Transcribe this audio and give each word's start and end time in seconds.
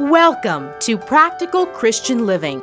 Welcome 0.00 0.70
to 0.80 0.98
Practical 0.98 1.66
Christian 1.66 2.26
Living. 2.26 2.60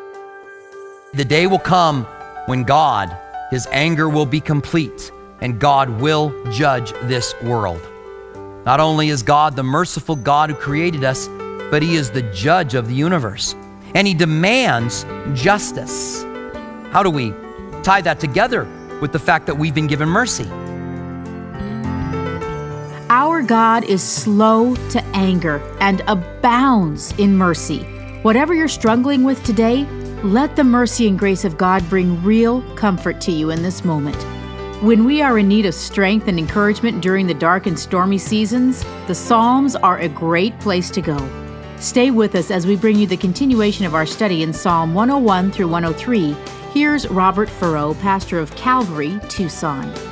The 1.14 1.24
day 1.24 1.48
will 1.48 1.60
come 1.60 2.06
when 2.46 2.64
God, 2.64 3.18
his 3.50 3.68
anger 3.72 4.10
will 4.10 4.26
be 4.26 4.42
complete, 4.42 5.12
and 5.40 5.60
God 5.60 5.90
will 6.02 6.34
judge 6.52 6.92
this 7.04 7.34
world. 7.42 7.82
Not 8.66 8.80
only 8.80 9.10
is 9.10 9.24
God 9.24 9.56
the 9.56 9.64
merciful 9.64 10.16
God 10.16 10.50
who 10.50 10.56
created 10.56 11.04
us, 11.04 11.28
but 11.72 11.82
he 11.82 11.96
is 11.96 12.12
the 12.12 12.24
judge 12.34 12.76
of 12.76 12.88
the 12.88 12.96
universe, 12.96 13.56
and 13.96 14.06
he 14.06 14.14
demands 14.14 15.06
justice. 15.34 16.24
How 16.92 17.02
do 17.02 17.10
we 17.10 17.34
tie 17.82 18.02
that 18.02 18.20
together 18.20 18.68
with 19.00 19.14
the 19.14 19.20
fact 19.20 19.46
that 19.46 19.56
we've 19.56 19.74
been 19.74 19.88
given 19.88 20.10
mercy? 20.10 20.50
God 23.42 23.84
is 23.84 24.04
slow 24.04 24.76
to 24.90 25.04
anger 25.14 25.62
and 25.80 26.02
abounds 26.08 27.14
in 27.18 27.36
mercy. 27.36 27.84
Whatever 28.22 28.54
you're 28.54 28.68
struggling 28.68 29.24
with 29.24 29.44
today, 29.44 29.86
let 30.24 30.56
the 30.56 30.64
mercy 30.64 31.08
and 31.08 31.18
grace 31.18 31.46
of 31.46 31.58
God 31.58 31.88
bring 31.90 32.24
real 32.24 32.62
comfort 32.76 33.20
to 33.22 33.32
you 33.32 33.50
in 33.50 33.64
this 33.64 33.84
moment. 33.84 34.18
When 34.84 35.06
we 35.06 35.22
are 35.22 35.40
in 35.40 35.48
need 35.48 35.66
of 35.66 35.74
strength 35.74 36.28
and 36.28 36.38
encouragement 36.38 37.02
during 37.02 37.28
the 37.28 37.34
dark 37.34 37.68
and 37.68 37.78
stormy 37.78 38.18
seasons, 38.18 38.84
the 39.08 39.16
Psalms 39.16 39.76
are 39.76 40.00
a 40.00 40.10
great 40.10 40.60
place 40.60 40.90
to 40.92 41.02
go. 41.02 41.18
Stay 41.78 42.12
with 42.12 42.36
us 42.36 42.52
as 42.52 42.68
we 42.68 42.76
bring 42.76 42.98
you 42.98 43.08
the 43.08 43.18
continuation 43.18 43.86
of 43.86 43.96
our 43.96 44.06
study 44.06 44.44
in 44.44 44.54
Psalm 44.54 44.94
101 44.94 45.52
through 45.52 45.68
103. 45.68 46.36
Here's 46.74 47.08
Robert 47.08 47.50
Furrow, 47.50 47.96
pastor 47.96 48.40
of 48.40 48.56
Calvary, 48.56 49.20
Tucson. 49.30 50.11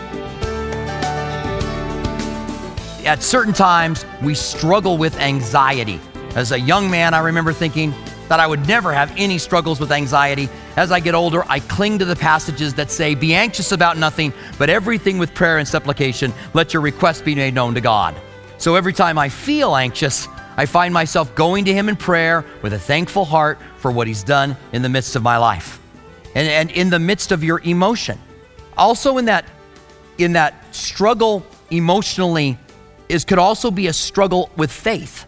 At 3.09 3.23
certain 3.23 3.55
times, 3.55 4.05
we 4.21 4.35
struggle 4.35 4.95
with 4.95 5.17
anxiety. 5.17 5.99
As 6.35 6.51
a 6.51 6.59
young 6.59 6.91
man, 6.91 7.15
I 7.15 7.21
remember 7.21 7.51
thinking 7.51 7.91
that 8.27 8.39
I 8.39 8.45
would 8.45 8.67
never 8.67 8.93
have 8.93 9.11
any 9.17 9.39
struggles 9.39 9.79
with 9.79 9.91
anxiety. 9.91 10.47
As 10.75 10.91
I 10.91 10.99
get 10.99 11.15
older, 11.15 11.43
I 11.49 11.59
cling 11.59 11.97
to 11.97 12.05
the 12.05 12.15
passages 12.15 12.75
that 12.75 12.91
say, 12.91 13.15
Be 13.15 13.33
anxious 13.33 13.71
about 13.71 13.97
nothing, 13.97 14.31
but 14.59 14.69
everything 14.69 15.17
with 15.17 15.33
prayer 15.33 15.57
and 15.57 15.67
supplication, 15.67 16.31
let 16.53 16.71
your 16.71 16.83
requests 16.83 17.23
be 17.23 17.33
made 17.33 17.55
known 17.55 17.73
to 17.73 17.81
God. 17.81 18.15
So 18.59 18.75
every 18.75 18.93
time 18.93 19.17
I 19.17 19.27
feel 19.27 19.75
anxious, 19.75 20.27
I 20.55 20.67
find 20.67 20.93
myself 20.93 21.33
going 21.33 21.65
to 21.65 21.73
Him 21.73 21.89
in 21.89 21.95
prayer 21.95 22.45
with 22.61 22.73
a 22.73 22.79
thankful 22.79 23.25
heart 23.25 23.57
for 23.77 23.89
what 23.89 24.05
He's 24.05 24.23
done 24.23 24.55
in 24.71 24.83
the 24.83 24.89
midst 24.89 25.15
of 25.15 25.23
my 25.23 25.37
life 25.37 25.79
and, 26.35 26.47
and 26.47 26.69
in 26.69 26.91
the 26.91 26.99
midst 26.99 27.31
of 27.31 27.43
your 27.43 27.59
emotion. 27.61 28.19
Also, 28.77 29.17
in 29.17 29.25
that, 29.25 29.45
in 30.19 30.33
that 30.33 30.63
struggle 30.75 31.43
emotionally, 31.71 32.55
is 33.09 33.25
could 33.25 33.39
also 33.39 33.71
be 33.71 33.87
a 33.87 33.93
struggle 33.93 34.49
with 34.55 34.71
faith. 34.71 35.25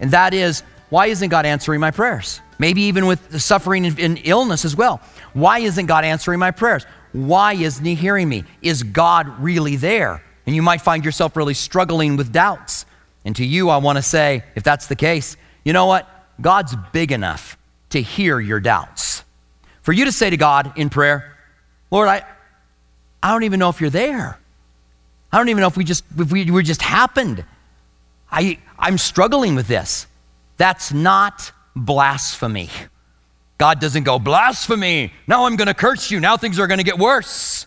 And 0.00 0.10
that 0.10 0.34
is, 0.34 0.62
why 0.90 1.06
isn't 1.06 1.28
God 1.30 1.46
answering 1.46 1.80
my 1.80 1.90
prayers? 1.90 2.40
Maybe 2.58 2.82
even 2.82 3.06
with 3.06 3.28
the 3.30 3.40
suffering 3.40 3.86
and 3.86 4.20
illness 4.24 4.64
as 4.64 4.76
well. 4.76 5.00
Why 5.32 5.60
isn't 5.60 5.86
God 5.86 6.04
answering 6.04 6.38
my 6.38 6.50
prayers? 6.50 6.84
Why 7.12 7.54
isn't 7.54 7.84
He 7.84 7.94
hearing 7.94 8.28
me? 8.28 8.44
Is 8.62 8.82
God 8.82 9.28
really 9.40 9.76
there? 9.76 10.22
And 10.46 10.54
you 10.54 10.62
might 10.62 10.80
find 10.80 11.04
yourself 11.04 11.36
really 11.36 11.54
struggling 11.54 12.16
with 12.16 12.32
doubts. 12.32 12.86
And 13.24 13.34
to 13.36 13.44
you, 13.44 13.68
I 13.70 13.78
want 13.78 13.96
to 13.96 14.02
say, 14.02 14.44
if 14.54 14.62
that's 14.62 14.86
the 14.86 14.96
case, 14.96 15.36
you 15.64 15.72
know 15.72 15.86
what? 15.86 16.08
God's 16.40 16.76
big 16.92 17.12
enough 17.12 17.58
to 17.90 18.00
hear 18.00 18.38
your 18.38 18.60
doubts. 18.60 19.24
For 19.82 19.92
you 19.92 20.04
to 20.04 20.12
say 20.12 20.30
to 20.30 20.36
God 20.36 20.72
in 20.76 20.90
prayer, 20.90 21.36
Lord, 21.90 22.08
I, 22.08 22.24
I 23.22 23.32
don't 23.32 23.44
even 23.44 23.58
know 23.58 23.68
if 23.68 23.80
you're 23.80 23.90
there. 23.90 24.38
I 25.32 25.38
don't 25.38 25.48
even 25.48 25.60
know 25.60 25.66
if 25.66 25.76
we 25.76 25.84
just 25.84 26.04
if 26.18 26.30
we, 26.30 26.50
we 26.50 26.62
just 26.62 26.82
happened. 26.82 27.44
I 28.30 28.58
I'm 28.78 28.98
struggling 28.98 29.54
with 29.54 29.68
this. 29.68 30.06
That's 30.56 30.92
not 30.92 31.52
blasphemy. 31.74 32.70
God 33.58 33.80
doesn't 33.80 34.04
go, 34.04 34.18
blasphemy. 34.18 35.12
Now 35.26 35.46
I'm 35.46 35.56
going 35.56 35.68
to 35.68 35.74
curse 35.74 36.10
you. 36.10 36.20
Now 36.20 36.36
things 36.36 36.58
are 36.58 36.66
going 36.66 36.78
to 36.78 36.84
get 36.84 36.98
worse. 36.98 37.66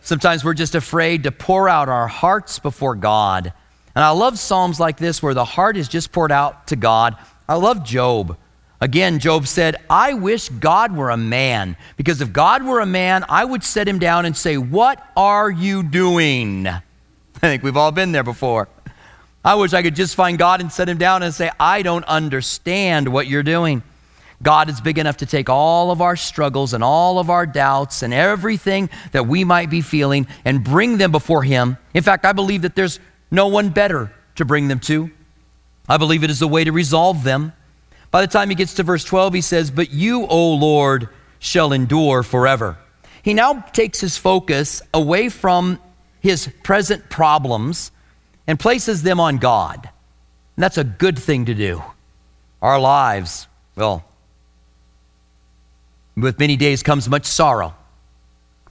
Sometimes 0.00 0.44
we're 0.44 0.54
just 0.54 0.74
afraid 0.74 1.22
to 1.22 1.32
pour 1.32 1.68
out 1.68 1.88
our 1.88 2.08
hearts 2.08 2.58
before 2.58 2.94
God. 2.94 3.52
And 3.94 4.04
I 4.04 4.10
love 4.10 4.38
Psalms 4.38 4.80
like 4.80 4.98
this 4.98 5.22
where 5.22 5.34
the 5.34 5.44
heart 5.44 5.76
is 5.76 5.88
just 5.88 6.12
poured 6.12 6.32
out 6.32 6.66
to 6.68 6.76
God. 6.76 7.16
I 7.48 7.54
love 7.54 7.84
Job. 7.84 8.36
Again, 8.80 9.18
Job 9.18 9.46
said, 9.46 9.76
I 9.88 10.14
wish 10.14 10.48
God 10.48 10.94
were 10.94 11.10
a 11.10 11.16
man, 11.16 11.76
because 11.96 12.20
if 12.20 12.32
God 12.32 12.64
were 12.64 12.80
a 12.80 12.86
man, 12.86 13.24
I 13.28 13.44
would 13.44 13.64
set 13.64 13.88
him 13.88 13.98
down 13.98 14.26
and 14.26 14.36
say, 14.36 14.58
What 14.58 15.02
are 15.16 15.50
you 15.50 15.82
doing? 15.82 16.68
I 17.44 17.48
think 17.48 17.62
we've 17.62 17.76
all 17.76 17.92
been 17.92 18.12
there 18.12 18.22
before. 18.22 18.70
I 19.44 19.56
wish 19.56 19.74
I 19.74 19.82
could 19.82 19.94
just 19.94 20.14
find 20.14 20.38
God 20.38 20.62
and 20.62 20.72
set 20.72 20.88
him 20.88 20.96
down 20.96 21.22
and 21.22 21.34
say, 21.34 21.50
I 21.60 21.82
don't 21.82 22.06
understand 22.06 23.06
what 23.06 23.26
you're 23.26 23.42
doing. 23.42 23.82
God 24.42 24.70
is 24.70 24.80
big 24.80 24.96
enough 24.96 25.18
to 25.18 25.26
take 25.26 25.50
all 25.50 25.90
of 25.90 26.00
our 26.00 26.16
struggles 26.16 26.72
and 26.72 26.82
all 26.82 27.18
of 27.18 27.28
our 27.28 27.44
doubts 27.44 28.02
and 28.02 28.14
everything 28.14 28.88
that 29.12 29.26
we 29.26 29.44
might 29.44 29.68
be 29.68 29.82
feeling 29.82 30.26
and 30.46 30.64
bring 30.64 30.96
them 30.96 31.12
before 31.12 31.42
Him. 31.42 31.76
In 31.92 32.02
fact, 32.02 32.24
I 32.24 32.32
believe 32.32 32.62
that 32.62 32.76
there's 32.76 32.98
no 33.30 33.48
one 33.48 33.68
better 33.68 34.10
to 34.36 34.46
bring 34.46 34.68
them 34.68 34.80
to. 34.80 35.10
I 35.86 35.98
believe 35.98 36.24
it 36.24 36.30
is 36.30 36.38
the 36.38 36.48
way 36.48 36.64
to 36.64 36.72
resolve 36.72 37.24
them. 37.24 37.52
By 38.10 38.22
the 38.22 38.26
time 38.26 38.48
he 38.48 38.54
gets 38.54 38.72
to 38.74 38.84
verse 38.84 39.04
12, 39.04 39.34
he 39.34 39.40
says, 39.42 39.70
But 39.70 39.90
you, 39.90 40.24
O 40.24 40.54
Lord, 40.54 41.10
shall 41.40 41.74
endure 41.74 42.22
forever. 42.22 42.78
He 43.22 43.34
now 43.34 43.60
takes 43.74 44.00
his 44.00 44.16
focus 44.16 44.80
away 44.94 45.28
from 45.28 45.78
his 46.24 46.48
present 46.62 47.10
problems 47.10 47.92
and 48.46 48.58
places 48.58 49.02
them 49.02 49.20
on 49.20 49.36
God. 49.36 49.90
And 50.56 50.62
that's 50.62 50.78
a 50.78 50.82
good 50.82 51.18
thing 51.18 51.44
to 51.44 51.54
do. 51.54 51.82
Our 52.62 52.80
lives, 52.80 53.46
well, 53.76 54.02
with 56.16 56.38
many 56.38 56.56
days 56.56 56.82
comes 56.82 57.10
much 57.10 57.26
sorrow. 57.26 57.74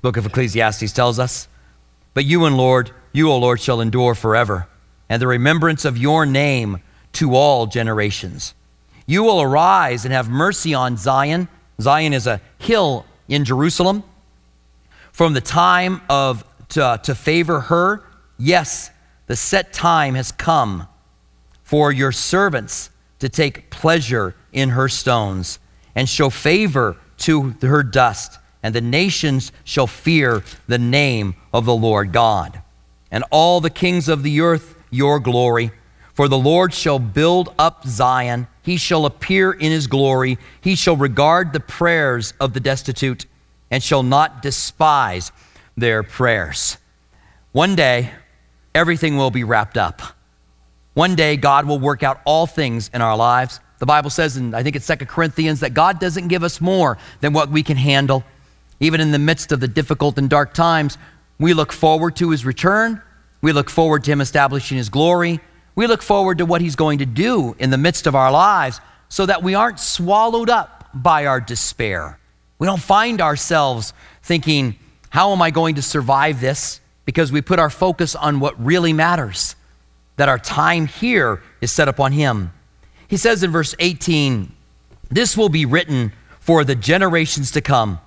book 0.01 0.17
of 0.17 0.25
Ecclesiastes 0.25 0.91
tells 0.93 1.19
us. 1.19 1.47
But 2.15 2.25
you 2.25 2.45
and 2.45 2.57
Lord, 2.57 2.89
you, 3.11 3.29
O 3.29 3.37
Lord, 3.37 3.61
shall 3.61 3.81
endure 3.81 4.15
forever, 4.15 4.67
and 5.07 5.21
the 5.21 5.27
remembrance 5.27 5.85
of 5.85 5.95
your 5.95 6.25
name 6.25 6.81
to 7.13 7.35
all 7.35 7.67
generations. 7.67 8.55
You 9.05 9.21
will 9.21 9.43
arise 9.43 10.05
and 10.05 10.13
have 10.13 10.27
mercy 10.27 10.73
on 10.73 10.97
Zion. 10.97 11.47
Zion 11.79 12.13
is 12.13 12.25
a 12.25 12.41
hill 12.57 13.05
in 13.27 13.45
Jerusalem. 13.45 14.03
From 15.11 15.33
the 15.33 15.41
time 15.41 16.01
of 16.09 16.43
to, 16.73 16.99
to 17.03 17.15
favor 17.15 17.61
her, 17.61 18.03
yes, 18.37 18.91
the 19.27 19.35
set 19.35 19.73
time 19.73 20.15
has 20.15 20.31
come 20.31 20.87
for 21.63 21.91
your 21.91 22.11
servants 22.11 22.89
to 23.19 23.29
take 23.29 23.69
pleasure 23.69 24.35
in 24.51 24.69
her 24.69 24.89
stones 24.89 25.59
and 25.95 26.07
show 26.09 26.29
favor 26.29 26.97
to 27.17 27.55
her 27.61 27.83
dust, 27.83 28.37
and 28.61 28.75
the 28.75 28.81
nations 28.81 29.51
shall 29.63 29.87
fear 29.87 30.43
the 30.67 30.77
name 30.77 31.35
of 31.53 31.65
the 31.65 31.75
Lord 31.75 32.11
God. 32.11 32.61
And 33.11 33.23
all 33.31 33.61
the 33.61 33.69
kings 33.69 34.09
of 34.09 34.23
the 34.23 34.41
earth 34.41 34.75
your 34.89 35.19
glory. 35.19 35.71
For 36.13 36.27
the 36.27 36.37
Lord 36.37 36.73
shall 36.73 36.99
build 36.99 37.53
up 37.57 37.85
Zion 37.85 38.47
he 38.63 38.77
shall 38.77 39.05
appear 39.05 39.51
in 39.51 39.71
his 39.71 39.87
glory. 39.87 40.37
He 40.61 40.75
shall 40.75 40.95
regard 40.95 41.51
the 41.51 41.59
prayers 41.59 42.33
of 42.39 42.53
the 42.53 42.61
destitute 42.61 43.25
and 43.69 43.83
shall 43.83 44.03
not 44.03 44.41
despise 44.41 45.31
their 45.75 46.03
prayers. 46.03 46.77
One 47.51 47.75
day, 47.75 48.11
everything 48.73 49.17
will 49.17 49.31
be 49.31 49.43
wrapped 49.43 49.77
up. 49.77 50.01
One 50.93 51.15
day, 51.15 51.37
God 51.37 51.65
will 51.65 51.79
work 51.79 52.03
out 52.03 52.21
all 52.25 52.45
things 52.45 52.89
in 52.93 53.01
our 53.01 53.17
lives. 53.17 53.59
The 53.79 53.85
Bible 53.85 54.09
says, 54.09 54.37
and 54.37 54.55
I 54.55 54.63
think 54.63 54.75
it's 54.75 54.85
Second 54.85 55.07
Corinthians, 55.07 55.59
that 55.61 55.73
God 55.73 55.99
doesn't 55.99 56.27
give 56.27 56.43
us 56.43 56.61
more 56.61 56.97
than 57.21 57.33
what 57.33 57.49
we 57.49 57.63
can 57.63 57.77
handle. 57.77 58.23
Even 58.79 59.01
in 59.01 59.11
the 59.11 59.19
midst 59.19 59.51
of 59.51 59.59
the 59.59 59.67
difficult 59.67 60.17
and 60.17 60.29
dark 60.29 60.53
times, 60.53 60.97
we 61.39 61.53
look 61.53 61.73
forward 61.73 62.15
to 62.17 62.29
his 62.29 62.45
return. 62.45 63.01
We 63.41 63.51
look 63.51 63.69
forward 63.69 64.03
to 64.05 64.11
him 64.11 64.21
establishing 64.21 64.77
his 64.77 64.89
glory. 64.89 65.41
We 65.75 65.87
look 65.87 66.01
forward 66.01 66.37
to 66.37 66.45
what 66.45 66.61
He's 66.61 66.75
going 66.75 66.99
to 66.99 67.05
do 67.05 67.55
in 67.57 67.69
the 67.69 67.77
midst 67.77 68.07
of 68.07 68.15
our 68.15 68.31
lives 68.31 68.79
so 69.09 69.25
that 69.25 69.43
we 69.43 69.55
aren't 69.55 69.79
swallowed 69.79 70.49
up 70.49 70.89
by 70.93 71.25
our 71.25 71.41
despair. 71.41 72.19
We 72.59 72.67
don't 72.67 72.81
find 72.81 73.21
ourselves 73.21 73.93
thinking, 74.21 74.77
How 75.13 75.31
am 75.31 75.43
I 75.43 75.51
going 75.51 75.75
to 75.75 75.83
survive 75.83 76.41
this? 76.41 76.81
Because 77.05 77.31
we 77.31 77.39
put 77.39 77.59
our 77.59 77.69
focus 77.69 78.15
on 78.15 78.39
what 78.39 78.59
really 78.59 78.93
matters, 78.93 79.55
that 80.15 80.27
our 80.27 80.39
time 80.39 80.87
here 80.87 81.43
is 81.61 81.71
set 81.71 81.87
upon 81.87 82.13
Him. 82.13 82.51
He 83.07 83.17
says 83.17 83.43
in 83.43 83.51
verse 83.51 83.75
18, 83.77 84.51
This 85.11 85.37
will 85.37 85.49
be 85.49 85.67
written 85.67 86.13
for 86.39 86.63
the 86.63 86.73
generations 86.73 87.51
to 87.51 87.61
come, 87.61 87.99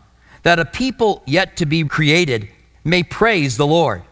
that 0.42 0.58
a 0.58 0.64
people 0.64 1.22
yet 1.26 1.56
to 1.58 1.64
be 1.64 1.84
created 1.84 2.48
may 2.82 3.04
praise 3.04 3.56
the 3.56 3.68
Lord. 3.68 4.02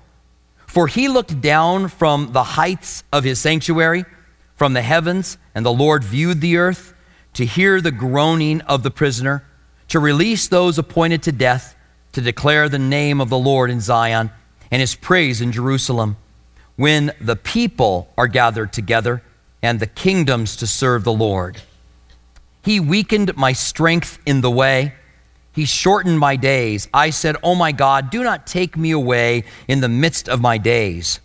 For 0.69 0.87
he 0.87 1.09
looked 1.09 1.41
down 1.41 1.89
from 1.89 2.31
the 2.31 2.45
heights 2.45 3.03
of 3.13 3.25
his 3.25 3.41
sanctuary, 3.41 4.05
from 4.55 4.73
the 4.73 4.83
heavens, 4.83 5.37
and 5.53 5.67
the 5.67 5.73
Lord 5.73 6.05
viewed 6.05 6.41
the 6.41 6.59
earth 6.59 6.95
to 7.33 7.45
hear 7.45 7.81
the 7.81 7.91
groaning 7.91 8.61
of 8.61 8.85
the 8.85 8.93
prisoner, 8.93 9.45
to 9.89 9.99
release 9.99 10.47
those 10.47 10.79
appointed 10.79 11.25
to 11.25 11.33
death, 11.33 11.74
to 12.15 12.21
declare 12.21 12.69
the 12.69 12.79
name 12.79 13.21
of 13.21 13.29
the 13.29 13.39
Lord 13.39 13.71
in 13.71 13.81
Zion 13.81 14.31
and 14.71 14.81
his 14.81 14.95
praise 14.95 15.41
in 15.41 15.53
Jerusalem. 15.53 16.17
When 16.77 17.13
the 17.21 17.37
people 17.37 18.09
are 18.19 18.27
gathered 18.27 18.73
together 18.73 19.23
and 19.63 19.81
the 19.81 19.87
kingdoms 19.87 20.57
to 20.57 20.67
serve 20.67 21.05
the 21.05 21.13
Lord. 21.13 21.63
He 22.63 22.81
weakened 22.81 23.37
my 23.37 23.53
strength 23.53 24.19
in 24.27 24.41
the 24.43 24.51
way. 24.51 24.95
He 25.53 25.65
shortened 25.65 26.19
my 26.19 26.37
days. 26.37 26.89
I 26.93 27.11
said, 27.11 27.37
Oh 27.43 27.55
my 27.55 27.73
God, 27.73 28.11
do 28.11 28.23
not 28.23 28.47
take 28.47 28.77
me 28.77 28.91
away 28.91 29.45
in 29.69 29.81
the 29.81 29.89
midst 29.89 30.29
of 30.29 30.41
my 30.41 30.59
days. 30.59 31.21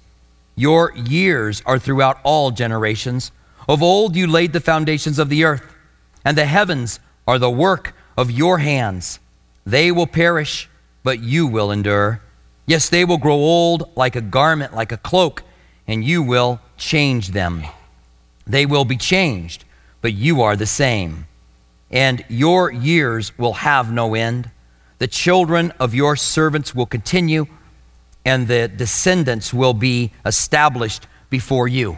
Your 0.56 0.94
years 0.95 1.62
are 1.65 1.80
throughout 1.80 2.19
all 2.24 2.51
generations. 2.51 3.31
Of 3.68 3.83
old 3.83 4.15
you 4.15 4.25
laid 4.25 4.53
the 4.53 4.59
foundations 4.59 5.19
of 5.19 5.30
the 5.30 5.44
earth, 5.44 5.75
and 6.24 6.38
the 6.38 6.45
heavens 6.45 7.00
are 7.27 7.39
the 7.39 7.51
work 7.51 7.94
of 8.18 8.31
your 8.31 8.59
hands. 8.59 9.19
They 9.65 9.91
will 9.91 10.07
perish, 10.07 10.69
but 11.04 11.19
you 11.19 11.48
will 11.48 11.72
endure. 11.72 12.22
Yes, 12.66 12.90
they 12.90 13.06
will 13.06 13.18
grow 13.18 13.36
old 13.36 13.92
like 13.96 14.16
a 14.16 14.22
garment, 14.22 14.75
like 14.75 14.92
a 14.92 14.98
cloak, 14.98 15.44
and 15.88 16.04
you 16.04 16.22
will 16.22 16.60
change 16.78 17.30
them. 17.30 17.63
They 18.46 18.66
will 18.66 18.86
be 18.86 18.98
changed, 18.98 19.66
but 20.01 20.13
you 20.13 20.42
are 20.42 20.56
the 20.56 20.66
same 20.66 21.25
and 21.92 22.24
your 22.28 22.72
years 22.72 23.38
will 23.38 23.54
have 23.54 23.92
no 23.92 24.13
end. 24.16 24.50
The 25.00 25.07
children 25.07 25.72
of 25.80 25.94
your 25.94 26.16
servants 26.16 26.75
will 26.75 26.86
continue, 26.86 27.48
and 28.25 28.48
the 28.48 28.68
descendants 28.68 29.54
will 29.54 29.74
be 29.74 30.12
established 30.25 31.07
before 31.30 31.68
you. 31.68 31.98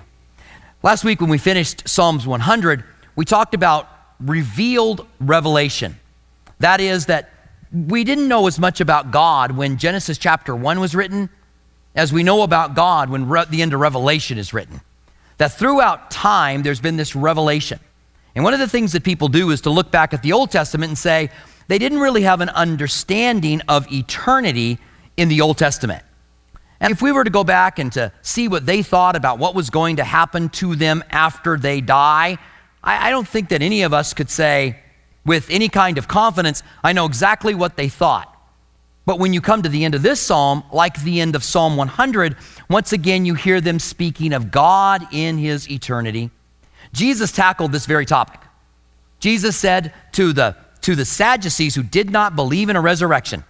Last 0.83 1.03
week, 1.03 1.19
when 1.19 1.30
we 1.30 1.38
finished 1.38 1.88
Psalms 1.88 2.25
100, 2.25 2.83
we 3.15 3.25
talked 3.25 3.53
about 3.53 3.89
revealed 4.19 5.06
revelation. 5.19 6.00
That 6.59 6.80
is, 6.80 7.07
that 7.07 7.30
we 7.71 8.03
didn't 8.03 8.27
know 8.27 8.47
as 8.47 8.59
much 8.59 8.81
about 8.81 9.12
God 9.12 9.51
when 9.51 9.77
Genesis 9.77 10.18
chapter 10.18 10.56
1 10.56 10.79
was 10.79 10.94
written 10.94 11.29
as 11.95 12.12
we 12.12 12.23
know 12.23 12.44
about 12.44 12.75
God 12.75 13.09
when 13.09 13.27
re- 13.27 13.45
the 13.50 13.62
end 13.62 13.73
of 13.73 13.79
Revelation 13.79 14.38
is 14.38 14.53
written. 14.53 14.81
That 15.38 15.53
throughout 15.53 16.12
time, 16.12 16.63
there's 16.63 16.81
been 16.81 16.97
this 16.97 17.15
revelation. 17.15 17.79
And 18.35 18.44
one 18.44 18.53
of 18.53 18.59
the 18.59 18.68
things 18.68 18.91
that 18.91 19.03
people 19.03 19.27
do 19.27 19.51
is 19.51 19.62
to 19.62 19.69
look 19.69 19.91
back 19.91 20.13
at 20.13 20.21
the 20.21 20.33
Old 20.33 20.51
Testament 20.51 20.89
and 20.89 20.97
say 20.97 21.29
they 21.68 21.77
didn't 21.77 22.00
really 22.00 22.23
have 22.23 22.41
an 22.41 22.50
understanding 22.50 23.62
of 23.68 23.91
eternity 23.91 24.77
in 25.17 25.29
the 25.29 25.41
Old 25.41 25.57
Testament. 25.57 26.03
And 26.79 26.91
if 26.91 27.01
we 27.01 27.12
were 27.12 27.24
to 27.24 27.29
go 27.29 27.44
back 27.44 27.79
and 27.79 27.91
to 27.94 28.12
see 28.21 28.47
what 28.47 28.65
they 28.65 28.81
thought 28.81 29.15
about 29.15 29.39
what 29.39 29.56
was 29.56 29.69
going 29.69 29.97
to 29.97 30.03
happen 30.03 30.50
to 30.50 30.75
them 30.75 31.03
after 31.09 31.57
they 31.57 31.79
die, 31.79 32.38
I, 32.83 33.07
I 33.07 33.09
don't 33.12 33.27
think 33.27 33.50
that 33.50 33.62
any 33.62 33.83
of 33.83 33.94
us 33.94 34.13
could 34.13 34.29
say 34.29 34.79
with 35.25 35.50
any 35.50 35.69
kind 35.69 35.97
of 35.97 36.07
confidence, 36.07 36.63
I 36.83 36.94
know 36.94 37.06
exactly 37.06 37.56
what 37.56 37.77
they 37.77 37.89
thought. 37.89 38.27
But 39.06 39.19
when 39.19 39.33
you 39.33 39.41
come 39.41 39.63
to 39.63 39.69
the 39.69 39.83
end 39.83 39.95
of 39.95 40.03
this 40.03 40.19
psalm, 40.19 40.63
like 40.71 41.01
the 41.01 41.21
end 41.21 41.35
of 41.35 41.44
Psalm 41.44 41.75
100, 41.75 42.35
once 42.69 42.94
again 42.94 43.25
you 43.25 43.35
hear 43.35 43.59
them 43.59 43.79
speaking 43.79 44.33
of 44.33 44.51
God 44.51 45.07
in 45.12 45.38
his 45.38 45.69
eternity 45.69 46.29
Jesus 46.94 47.31
tackled 47.31 47.71
this 47.71 47.85
very 47.85 48.06
topic. 48.06 48.39
Jesus 49.19 49.56
said 49.56 49.94
to 50.13 50.33
the, 50.33 50.56
to 50.81 50.95
the 50.95 51.06
Sadducees 51.06 51.75
who 51.75 51.83
did 51.83 52.09
not 52.09 52.35
believe 52.35 52.69
in 52.69 52.75
a 52.75 52.81
resurrection, 52.81 53.44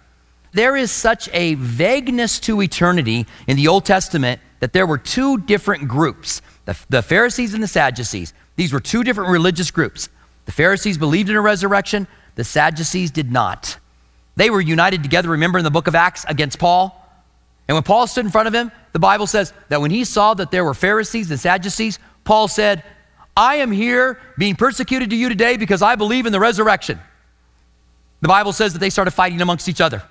there 0.52 0.76
is 0.76 0.90
such 0.90 1.28
a 1.32 1.54
vagueness 1.54 2.38
to 2.40 2.60
eternity 2.60 3.26
in 3.46 3.56
the 3.56 3.68
Old 3.68 3.84
Testament 3.84 4.40
that 4.60 4.72
there 4.72 4.86
were 4.86 4.98
two 4.98 5.38
different 5.38 5.88
groups 5.88 6.42
the, 6.64 6.78
the 6.90 7.02
Pharisees 7.02 7.54
and 7.54 7.62
the 7.62 7.66
Sadducees. 7.68 8.32
These 8.54 8.72
were 8.72 8.78
two 8.78 9.02
different 9.02 9.30
religious 9.30 9.72
groups. 9.72 10.08
The 10.44 10.52
Pharisees 10.52 10.98
believed 10.98 11.30
in 11.30 11.36
a 11.36 11.40
resurrection, 11.40 12.06
the 12.34 12.44
Sadducees 12.44 13.10
did 13.10 13.30
not. 13.30 13.78
They 14.36 14.50
were 14.50 14.60
united 14.60 15.02
together, 15.02 15.30
remember 15.30 15.58
in 15.58 15.64
the 15.64 15.70
book 15.70 15.86
of 15.86 15.94
Acts, 15.94 16.24
against 16.28 16.58
Paul. 16.58 16.98
And 17.68 17.76
when 17.76 17.84
Paul 17.84 18.06
stood 18.06 18.24
in 18.24 18.30
front 18.30 18.48
of 18.48 18.54
him, 18.54 18.72
the 18.92 18.98
Bible 18.98 19.26
says 19.26 19.52
that 19.68 19.80
when 19.80 19.90
he 19.90 20.04
saw 20.04 20.34
that 20.34 20.50
there 20.50 20.64
were 20.64 20.74
Pharisees 20.74 21.30
and 21.30 21.38
Sadducees, 21.38 21.98
Paul 22.24 22.48
said, 22.48 22.82
I 23.36 23.56
am 23.56 23.70
here 23.70 24.20
being 24.36 24.56
persecuted 24.56 25.10
to 25.10 25.16
you 25.16 25.28
today 25.28 25.56
because 25.56 25.82
I 25.82 25.94
believe 25.94 26.26
in 26.26 26.32
the 26.32 26.40
resurrection. 26.40 26.98
The 28.20 28.28
Bible 28.28 28.52
says 28.52 28.72
that 28.72 28.78
they 28.78 28.90
started 28.90 29.12
fighting 29.12 29.40
amongst 29.40 29.68
each 29.68 29.80
other, 29.80 30.02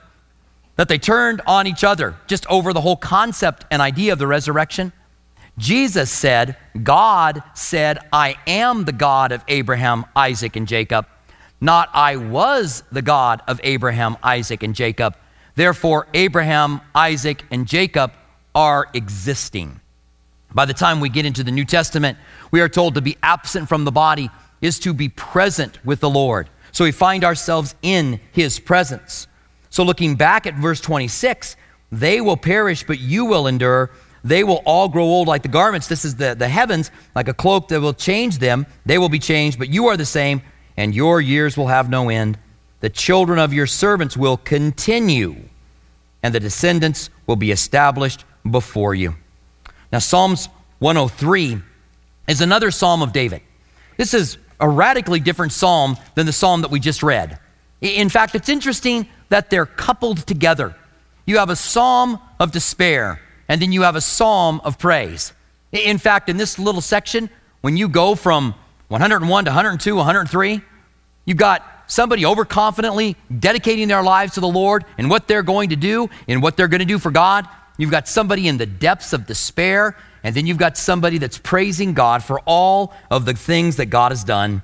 that 0.75 0.87
they 0.87 0.97
turned 0.97 1.41
on 1.45 1.67
each 1.67 1.83
other 1.83 2.15
just 2.27 2.45
over 2.47 2.73
the 2.73 2.81
whole 2.81 2.97
concept 2.97 3.65
and 3.71 3.81
idea 3.81 4.13
of 4.13 4.19
the 4.19 4.27
resurrection. 4.27 4.91
Jesus 5.57 6.09
said, 6.09 6.57
God 6.81 7.44
said, 7.53 8.00
I 8.12 8.36
am 8.48 8.86
the 8.86 8.94
God 8.94 9.31
of 9.31 9.44
Abraham, 9.48 10.06
Isaac, 10.15 10.56
and 10.56 10.68
Jacob, 10.68 11.06
not 11.59 11.89
I 11.94 12.15
was 12.15 12.83
the 12.92 13.01
God 13.01 13.42
of 13.48 13.59
Abraham, 13.63 14.18
Isaac, 14.24 14.63
and 14.63 14.74
Jacob. 14.74 15.15
Therefore, 15.56 16.07
Abraham, 16.13 16.81
Isaac, 16.95 17.44
and 17.51 17.68
Jacob 17.68 18.13
are 18.56 18.88
existing. 18.94 19.80
By 20.53 20.65
the 20.65 20.74
time 20.74 21.00
we 21.00 21.09
get 21.09 21.25
into 21.25 21.44
the 21.44 21.51
New 21.51 21.65
Testament, 21.65 22.18
we 22.51 22.62
are 22.62 22.69
told 22.69 22.95
to 22.95 23.01
be 23.01 23.18
absent 23.21 23.69
from 23.69 23.86
the 23.86 23.92
body 23.92 24.30
is 24.62 24.80
to 24.80 24.94
be 24.94 25.09
present 25.09 25.83
with 25.86 26.00
the 26.00 26.09
Lord. 26.09 26.50
So 26.71 26.83
we 26.83 26.92
find 26.92 27.24
ourselves 27.24 27.75
in 27.81 28.19
his 28.31 28.59
presence. 28.59 29.27
So 29.69 29.83
looking 29.83 30.15
back 30.15 30.45
at 30.45 30.56
verse 30.56 30.81
26, 30.81 31.56
they 31.92 32.21
will 32.21 32.38
perish, 32.38 32.83
but 32.83 33.00
you 33.00 33.25
will 33.25 33.48
endure. 33.48 33.92
They 34.23 34.44
will 34.44 34.62
all 34.65 34.88
grow 34.88 35.03
old 35.03 35.27
like 35.27 35.41
the 35.41 35.50
garments. 35.50 35.88
This 35.88 36.06
is 36.06 36.15
the, 36.15 36.35
the 36.35 36.47
heavens, 36.47 36.91
like 37.15 37.27
a 37.27 37.33
cloak 37.33 37.69
that 37.69 37.81
will 37.81 37.94
change 37.94 38.38
them. 38.38 38.68
They 38.85 38.97
will 38.97 39.09
be 39.09 39.19
changed, 39.19 39.57
but 39.57 39.69
you 39.69 39.88
are 39.88 39.97
the 39.97 40.06
same, 40.06 40.41
and 40.77 40.94
your 40.94 41.19
years 41.19 41.57
will 41.57 41.68
have 41.68 41.89
no 41.89 42.09
end. 42.09 42.38
The 42.81 42.89
children 42.89 43.39
of 43.39 43.53
your 43.53 43.68
servants 43.68 44.15
will 44.15 44.38
continue, 44.38 45.35
and 46.21 46.33
the 46.35 46.39
descendants 46.39 47.09
will 47.25 47.35
be 47.35 47.51
established 47.51 48.25
before 48.50 48.94
you. 48.94 49.15
Now, 49.91 50.00
Psalms 50.00 50.50
103 50.79 51.62
is 52.27 52.41
another 52.41 52.71
psalm 52.71 53.01
of 53.01 53.13
David. 53.13 53.41
This 53.97 54.13
is 54.13 54.38
a 54.59 54.69
radically 54.69 55.19
different 55.19 55.51
psalm 55.51 55.97
than 56.15 56.25
the 56.25 56.33
psalm 56.33 56.62
that 56.62 56.71
we 56.71 56.79
just 56.79 57.03
read. 57.03 57.39
In 57.81 58.09
fact, 58.09 58.35
it's 58.35 58.50
interesting 58.50 59.07
that 59.29 59.50
they're 59.50 59.65
coupled 59.65 60.25
together. 60.27 60.75
You 61.25 61.38
have 61.38 61.50
a 61.50 61.56
psalm 61.56 62.19
of 62.39 62.51
despair, 62.51 63.19
and 63.51 63.62
then 63.62 63.74
you 63.74 63.81
have 63.81 63.98
a 63.98 64.01
psalm 64.01 64.62
of 64.63 64.80
praise. 64.80 65.33
In 65.74 65.98
fact, 65.98 66.30
in 66.30 66.38
this 66.38 66.57
little 66.57 66.80
section, 66.80 67.30
when 67.59 67.75
you 67.75 67.89
go 67.89 68.15
from 68.15 68.56
101 68.88 69.44
to 69.44 69.50
102, 69.50 69.94
103, 69.94 70.62
you've 71.25 71.38
got 71.38 71.62
somebody 71.86 72.24
overconfidently 72.24 73.18
dedicating 73.42 73.89
their 73.89 74.03
lives 74.03 74.36
to 74.36 74.39
the 74.39 74.48
Lord 74.48 74.86
and 74.98 75.09
what 75.09 75.27
they're 75.27 75.44
going 75.44 75.71
to 75.71 75.75
do 75.75 76.09
and 76.30 76.42
what 76.42 76.56
they're 76.56 76.69
going 76.69 76.80
to 76.80 76.86
do 76.86 76.98
for 76.98 77.12
God. 77.12 77.45
You've 77.77 77.92
got 77.92 78.07
somebody 78.07 78.48
in 78.48 78.57
the 78.57 78.65
depths 78.65 79.12
of 79.12 79.27
despair 79.27 79.98
and 80.24 80.33
then 80.33 80.48
you've 80.48 80.57
got 80.57 80.77
somebody 80.77 81.18
that's 81.18 81.38
praising 81.38 81.94
God 81.94 82.24
for 82.24 82.39
all 82.45 82.94
of 83.09 83.25
the 83.25 83.33
things 83.33 83.75
that 83.75 83.88
God 83.88 84.13
has 84.13 84.24
done. 84.24 84.62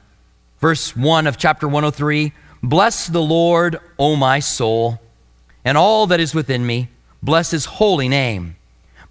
Verse 0.62 0.95
1 0.95 1.27
of 1.27 1.36
chapter 1.36 1.67
103 1.67 2.32
Bless 2.63 3.08
the 3.08 3.22
Lord, 3.22 3.82
O 4.00 4.15
my 4.15 4.39
soul, 4.39 5.01
and 5.65 5.77
all 5.77 6.08
that 6.08 6.22
is 6.22 6.34
within 6.34 6.65
me. 6.65 6.88
Bless 7.22 7.51
his 7.51 7.65
holy 7.65 8.08
name. 8.08 8.56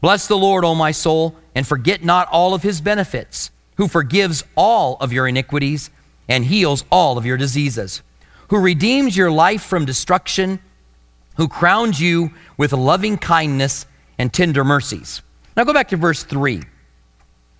Bless 0.00 0.26
the 0.26 0.36
Lord, 0.36 0.64
O 0.64 0.74
my 0.74 0.90
soul, 0.90 1.34
and 1.54 1.66
forget 1.66 2.04
not 2.04 2.28
all 2.30 2.54
of 2.54 2.62
his 2.62 2.80
benefits, 2.80 3.50
who 3.76 3.88
forgives 3.88 4.44
all 4.56 4.96
of 5.00 5.12
your 5.12 5.26
iniquities 5.26 5.90
and 6.28 6.44
heals 6.44 6.84
all 6.90 7.18
of 7.18 7.26
your 7.26 7.36
diseases, 7.36 8.02
who 8.48 8.58
redeems 8.58 9.16
your 9.16 9.30
life 9.30 9.62
from 9.62 9.84
destruction, 9.84 10.60
who 11.36 11.48
crowns 11.48 12.00
you 12.00 12.30
with 12.56 12.72
loving 12.72 13.16
kindness 13.16 13.86
and 14.18 14.32
tender 14.32 14.64
mercies 14.64 15.22
now 15.56 15.64
go 15.64 15.72
back 15.72 15.88
to 15.88 15.96
verse 15.96 16.22
3. 16.22 16.62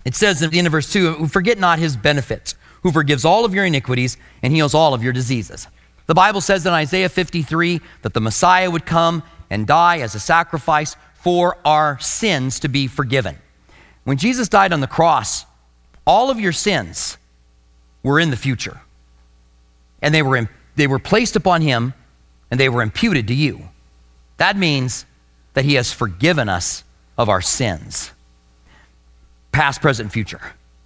It 0.05 0.15
says 0.15 0.41
at 0.43 0.51
the 0.51 0.59
end 0.59 0.67
of 0.67 0.71
verse 0.71 0.91
2 0.93 1.13
who 1.13 1.27
Forget 1.27 1.57
not 1.57 1.79
his 1.79 1.97
benefits, 1.97 2.55
who 2.83 2.91
forgives 2.91 3.25
all 3.25 3.43
of 3.43 3.53
your 3.53 3.65
iniquities 3.65 4.17
and 4.43 4.53
heals 4.53 4.73
all 4.73 4.93
of 4.93 5.03
your 5.03 5.13
diseases. 5.13 5.67
The 6.05 6.13
Bible 6.13 6.39
says 6.39 6.65
in 6.65 6.73
Isaiah 6.73 7.09
53 7.09 7.81
that 8.03 8.13
the 8.13 8.21
Messiah 8.21 8.71
would 8.71 8.85
come 8.85 9.23
and 9.49 9.67
die 9.67 9.99
as 9.99 10.15
a 10.15 10.19
sacrifice 10.19 10.95
for 11.19 11.57
our 11.65 11.99
sins 11.99 12.59
to 12.61 12.69
be 12.69 12.87
forgiven. 12.87 13.37
When 14.03 14.17
Jesus 14.17 14.47
died 14.47 14.71
on 14.71 14.79
the 14.79 14.87
cross, 14.87 15.45
all 16.05 16.29
of 16.29 16.39
your 16.39 16.53
sins 16.53 17.17
were 18.03 18.19
in 18.19 18.29
the 18.29 18.37
future. 18.37 18.79
And 20.01 20.13
they 20.13 20.21
were, 20.21 20.37
in, 20.37 20.49
they 20.75 20.87
were 20.87 20.99
placed 20.99 21.35
upon 21.35 21.61
him 21.61 21.93
and 22.49 22.59
they 22.59 22.69
were 22.69 22.81
imputed 22.81 23.27
to 23.27 23.33
you. 23.33 23.67
That 24.37 24.55
means 24.55 25.05
that 25.53 25.65
he 25.65 25.73
has 25.73 25.91
forgiven 25.91 26.47
us 26.47 26.83
of 27.17 27.29
our 27.29 27.41
sins 27.41 28.11
past, 29.51 29.81
present, 29.81 30.11
future. 30.11 30.41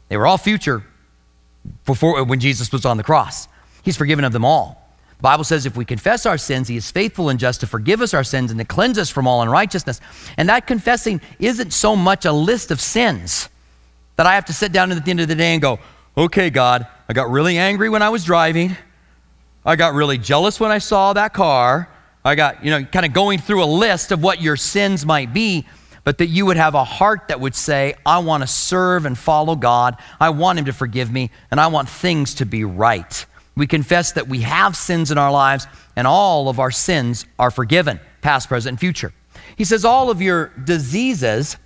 They 0.08 0.16
were 0.16 0.26
all 0.26 0.38
future 0.38 0.82
before 1.86 2.24
when 2.24 2.40
Jesus 2.40 2.72
was 2.72 2.86
on 2.86 2.96
the 2.96 3.04
cross. 3.04 3.50
He's 3.84 3.98
forgiven 3.98 4.24
of 4.24 4.32
them 4.32 4.46
all. 4.46 4.81
Bible 5.22 5.44
says 5.44 5.66
if 5.66 5.78
we 5.78 5.86
confess 5.86 6.26
our 6.26 6.38
sins, 6.38 6.68
he 6.68 6.76
is 6.78 6.90
faithful 6.90 7.30
and 7.30 7.40
just 7.40 7.60
to 7.62 7.68
forgive 7.68 8.02
us 8.02 8.14
our 8.14 8.24
sins 8.24 8.52
and 8.52 8.60
to 8.60 8.66
cleanse 8.66 8.98
us 8.98 9.10
from 9.10 9.28
all 9.28 9.42
unrighteousness. 9.42 10.02
And 10.38 10.50
that 10.50 10.66
confessing 10.66 11.22
isn't 11.40 11.72
so 11.72 11.96
much 11.96 12.26
a 12.26 12.32
list 12.32 12.72
of 12.72 12.82
sins 12.82 13.50
that 14.16 14.26
I 14.26 14.36
have 14.36 14.46
to 14.46 14.54
sit 14.54 14.72
down 14.72 14.92
at 14.92 15.06
the 15.06 15.12
end 15.12 15.20
of 15.20 15.28
the 15.28 15.36
day 15.36 15.54
and 15.54 15.62
go, 15.62 15.80
okay, 16.18 16.50
God, 16.50 16.88
I 17.08 17.14
got 17.14 17.30
really 17.30 17.58
angry 17.58 17.90
when 17.90 18.02
I 18.02 18.10
was 18.10 18.24
driving. 18.24 18.76
I 19.66 19.76
got 19.76 19.94
really 19.94 20.18
jealous 20.18 20.60
when 20.60 20.72
I 20.72 20.80
saw 20.80 21.14
that 21.14 21.34
car. 21.34 21.88
I 22.26 22.36
got, 22.36 22.66
you 22.66 22.72
know, 22.72 22.84
kind 22.84 23.06
of 23.06 23.14
going 23.14 23.40
through 23.40 23.64
a 23.64 23.66
list 23.66 24.12
of 24.12 24.22
what 24.22 24.42
your 24.42 24.56
sins 24.56 25.06
might 25.06 25.34
be. 25.34 25.66
but 26.04 26.18
that 26.18 26.28
you 26.28 26.46
would 26.46 26.58
have 26.58 26.76
a 26.76 26.84
heart 26.84 27.28
that 27.28 27.40
would 27.40 27.56
say, 27.56 27.94
I 28.06 28.20
want 28.20 28.42
to 28.42 28.48
serve 28.48 29.06
and 29.06 29.18
follow 29.18 29.56
God. 29.56 29.98
I 30.20 30.30
want 30.30 30.60
Him 30.60 30.66
to 30.66 30.74
forgive 30.74 31.12
me, 31.12 31.30
and 31.52 31.60
I 31.60 31.68
want 31.68 31.90
things 31.90 32.36
to 32.36 32.46
be 32.46 32.64
right. 32.64 33.26
We 33.56 33.68
confess 33.68 34.14
that 34.14 34.28
we 34.28 34.42
have 34.42 34.76
sins 34.76 35.12
in 35.12 35.18
our 35.18 35.32
lives, 35.32 35.68
and 35.96 36.08
all 36.08 36.50
of 36.50 36.60
our 36.60 36.72
sins 36.72 37.26
are 37.38 37.52
forgiven, 37.52 38.00
past, 38.22 38.48
present, 38.48 38.74
and 38.74 38.80
future. 38.80 39.14
He 39.58 39.66
says, 39.66 39.84
All 39.84 40.10
of 40.10 40.22
your 40.22 40.48
diseases 40.64 41.58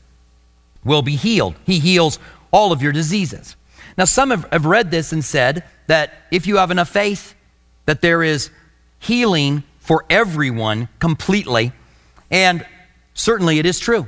will 0.83 1.01
be 1.01 1.15
healed. 1.15 1.55
He 1.65 1.79
heals 1.79 2.19
all 2.51 2.71
of 2.71 2.81
your 2.81 2.91
diseases. 2.91 3.55
Now, 3.97 4.05
some 4.05 4.31
have, 4.31 4.47
have 4.51 4.65
read 4.65 4.91
this 4.91 5.11
and 5.13 5.23
said 5.23 5.63
that 5.87 6.13
if 6.31 6.47
you 6.47 6.57
have 6.57 6.71
enough 6.71 6.89
faith, 6.89 7.35
that 7.85 8.01
there 8.01 8.23
is 8.23 8.49
healing 8.99 9.63
for 9.79 10.05
everyone 10.09 10.89
completely. 10.99 11.71
And 12.31 12.65
certainly 13.13 13.59
it 13.59 13.65
is 13.65 13.79
true 13.79 14.07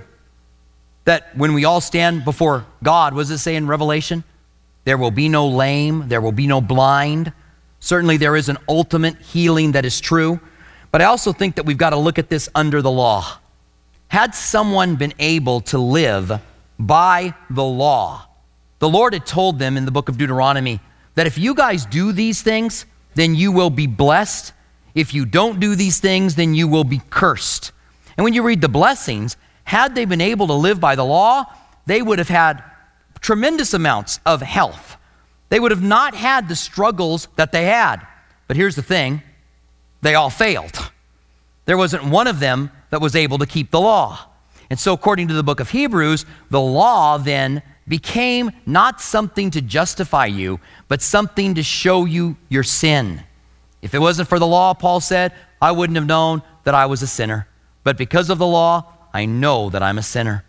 that 1.05 1.37
when 1.37 1.53
we 1.53 1.63
all 1.63 1.79
stand 1.79 2.25
before 2.25 2.65
God, 2.83 3.13
what 3.13 3.21
does 3.21 3.31
it 3.31 3.37
say 3.37 3.55
in 3.55 3.67
Revelation? 3.67 4.23
There 4.83 4.97
will 4.97 5.11
be 5.11 5.29
no 5.29 5.47
lame, 5.47 6.09
there 6.09 6.19
will 6.19 6.31
be 6.31 6.47
no 6.47 6.59
blind. 6.59 7.31
Certainly 7.79 8.17
there 8.17 8.35
is 8.35 8.49
an 8.49 8.57
ultimate 8.67 9.17
healing 9.17 9.73
that 9.73 9.85
is 9.85 9.99
true. 9.99 10.39
But 10.91 11.01
I 11.01 11.05
also 11.05 11.33
think 11.33 11.55
that 11.55 11.65
we've 11.65 11.77
got 11.77 11.91
to 11.91 11.97
look 11.97 12.17
at 12.17 12.29
this 12.29 12.49
under 12.55 12.81
the 12.81 12.91
law. 12.91 13.39
Had 14.07 14.33
someone 14.33 14.95
been 14.95 15.13
able 15.19 15.61
to 15.61 15.77
live 15.77 16.41
by 16.79 17.33
the 17.49 17.63
law, 17.63 18.27
the 18.79 18.89
Lord 18.89 19.13
had 19.13 19.25
told 19.25 19.59
them 19.59 19.75
in 19.75 19.85
the 19.85 19.91
book 19.91 20.07
of 20.09 20.17
Deuteronomy 20.17 20.79
that 21.15 21.27
if 21.27 21.37
you 21.37 21.53
guys 21.53 21.85
do 21.85 22.11
these 22.11 22.41
things, 22.41 22.85
then 23.15 23.35
you 23.35 23.51
will 23.51 23.69
be 23.69 23.87
blessed. 23.87 24.53
If 24.95 25.13
you 25.13 25.25
don't 25.25 25.59
do 25.59 25.75
these 25.75 25.99
things, 25.99 26.35
then 26.35 26.53
you 26.53 26.67
will 26.67 26.83
be 26.83 27.01
cursed. 27.09 27.71
And 28.15 28.23
when 28.23 28.33
you 28.33 28.43
read 28.43 28.61
the 28.61 28.69
blessings, 28.69 29.35
had 29.63 29.95
they 29.95 30.05
been 30.05 30.21
able 30.21 30.47
to 30.47 30.53
live 30.53 30.79
by 30.79 30.95
the 30.95 31.03
law, 31.03 31.45
they 31.85 32.01
would 32.01 32.19
have 32.19 32.29
had 32.29 32.63
tremendous 33.19 33.73
amounts 33.73 34.19
of 34.25 34.41
health. 34.41 34.97
They 35.49 35.59
would 35.59 35.71
have 35.71 35.83
not 35.83 36.13
had 36.13 36.47
the 36.47 36.55
struggles 36.55 37.27
that 37.35 37.51
they 37.51 37.65
had. 37.65 38.05
But 38.47 38.57
here's 38.57 38.75
the 38.75 38.81
thing 38.81 39.21
they 40.01 40.15
all 40.15 40.29
failed. 40.29 40.91
There 41.65 41.77
wasn't 41.77 42.05
one 42.05 42.27
of 42.27 42.39
them 42.39 42.71
that 42.89 43.01
was 43.01 43.15
able 43.15 43.37
to 43.39 43.45
keep 43.45 43.71
the 43.71 43.81
law. 43.81 44.27
And 44.69 44.79
so, 44.79 44.93
according 44.93 45.29
to 45.29 45.33
the 45.33 45.43
book 45.43 45.59
of 45.59 45.69
Hebrews, 45.71 46.25
the 46.49 46.61
law 46.61 47.17
then 47.17 47.61
became 47.87 48.51
not 48.65 49.01
something 49.01 49.49
to 49.51 49.61
justify 49.61 50.25
you, 50.25 50.59
but 50.87 51.01
something 51.01 51.55
to 51.55 51.63
show 51.63 52.05
you 52.05 52.35
your 52.49 52.63
sin. 52.63 53.23
If 53.81 53.93
it 53.93 53.99
wasn't 53.99 54.27
for 54.27 54.39
the 54.39 54.47
law, 54.47 54.73
Paul 54.73 54.99
said, 54.99 55.33
I 55.61 55.71
wouldn't 55.71 55.95
have 55.95 56.05
known 56.05 56.41
that 56.63 56.75
I 56.75 56.85
was 56.85 57.01
a 57.01 57.07
sinner. 57.07 57.47
But 57.83 57.97
because 57.97 58.29
of 58.29 58.37
the 58.37 58.47
law, 58.47 58.93
I 59.13 59.25
know 59.25 59.69
that 59.69 59.81
I'm 59.81 59.97
a 59.97 60.03
sinner. 60.03 60.43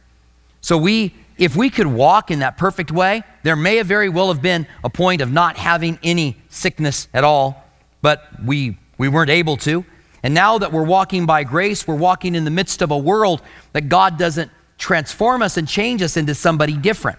So 0.60 0.76
we 0.76 1.14
if 1.38 1.54
we 1.56 1.70
could 1.70 1.86
walk 1.86 2.30
in 2.30 2.40
that 2.40 2.58
perfect 2.58 2.90
way, 2.90 3.22
there 3.44 3.56
may 3.56 3.76
have 3.76 3.86
very 3.86 4.08
well 4.08 4.28
have 4.28 4.42
been 4.42 4.66
a 4.82 4.90
point 4.90 5.20
of 5.20 5.32
not 5.32 5.56
having 5.56 5.98
any 6.02 6.36
sickness 6.48 7.08
at 7.14 7.24
all, 7.24 7.64
but 8.02 8.28
we 8.44 8.76
we 8.98 9.08
weren't 9.08 9.30
able 9.30 9.56
to. 9.58 9.84
And 10.22 10.34
now 10.34 10.58
that 10.58 10.72
we're 10.72 10.84
walking 10.84 11.26
by 11.26 11.44
grace, 11.44 11.86
we're 11.86 11.94
walking 11.94 12.34
in 12.34 12.44
the 12.44 12.50
midst 12.50 12.82
of 12.82 12.90
a 12.90 12.98
world 12.98 13.40
that 13.72 13.88
God 13.88 14.18
doesn't 14.18 14.50
transform 14.76 15.42
us 15.42 15.56
and 15.56 15.68
change 15.68 16.02
us 16.02 16.16
into 16.16 16.34
somebody 16.34 16.76
different. 16.76 17.18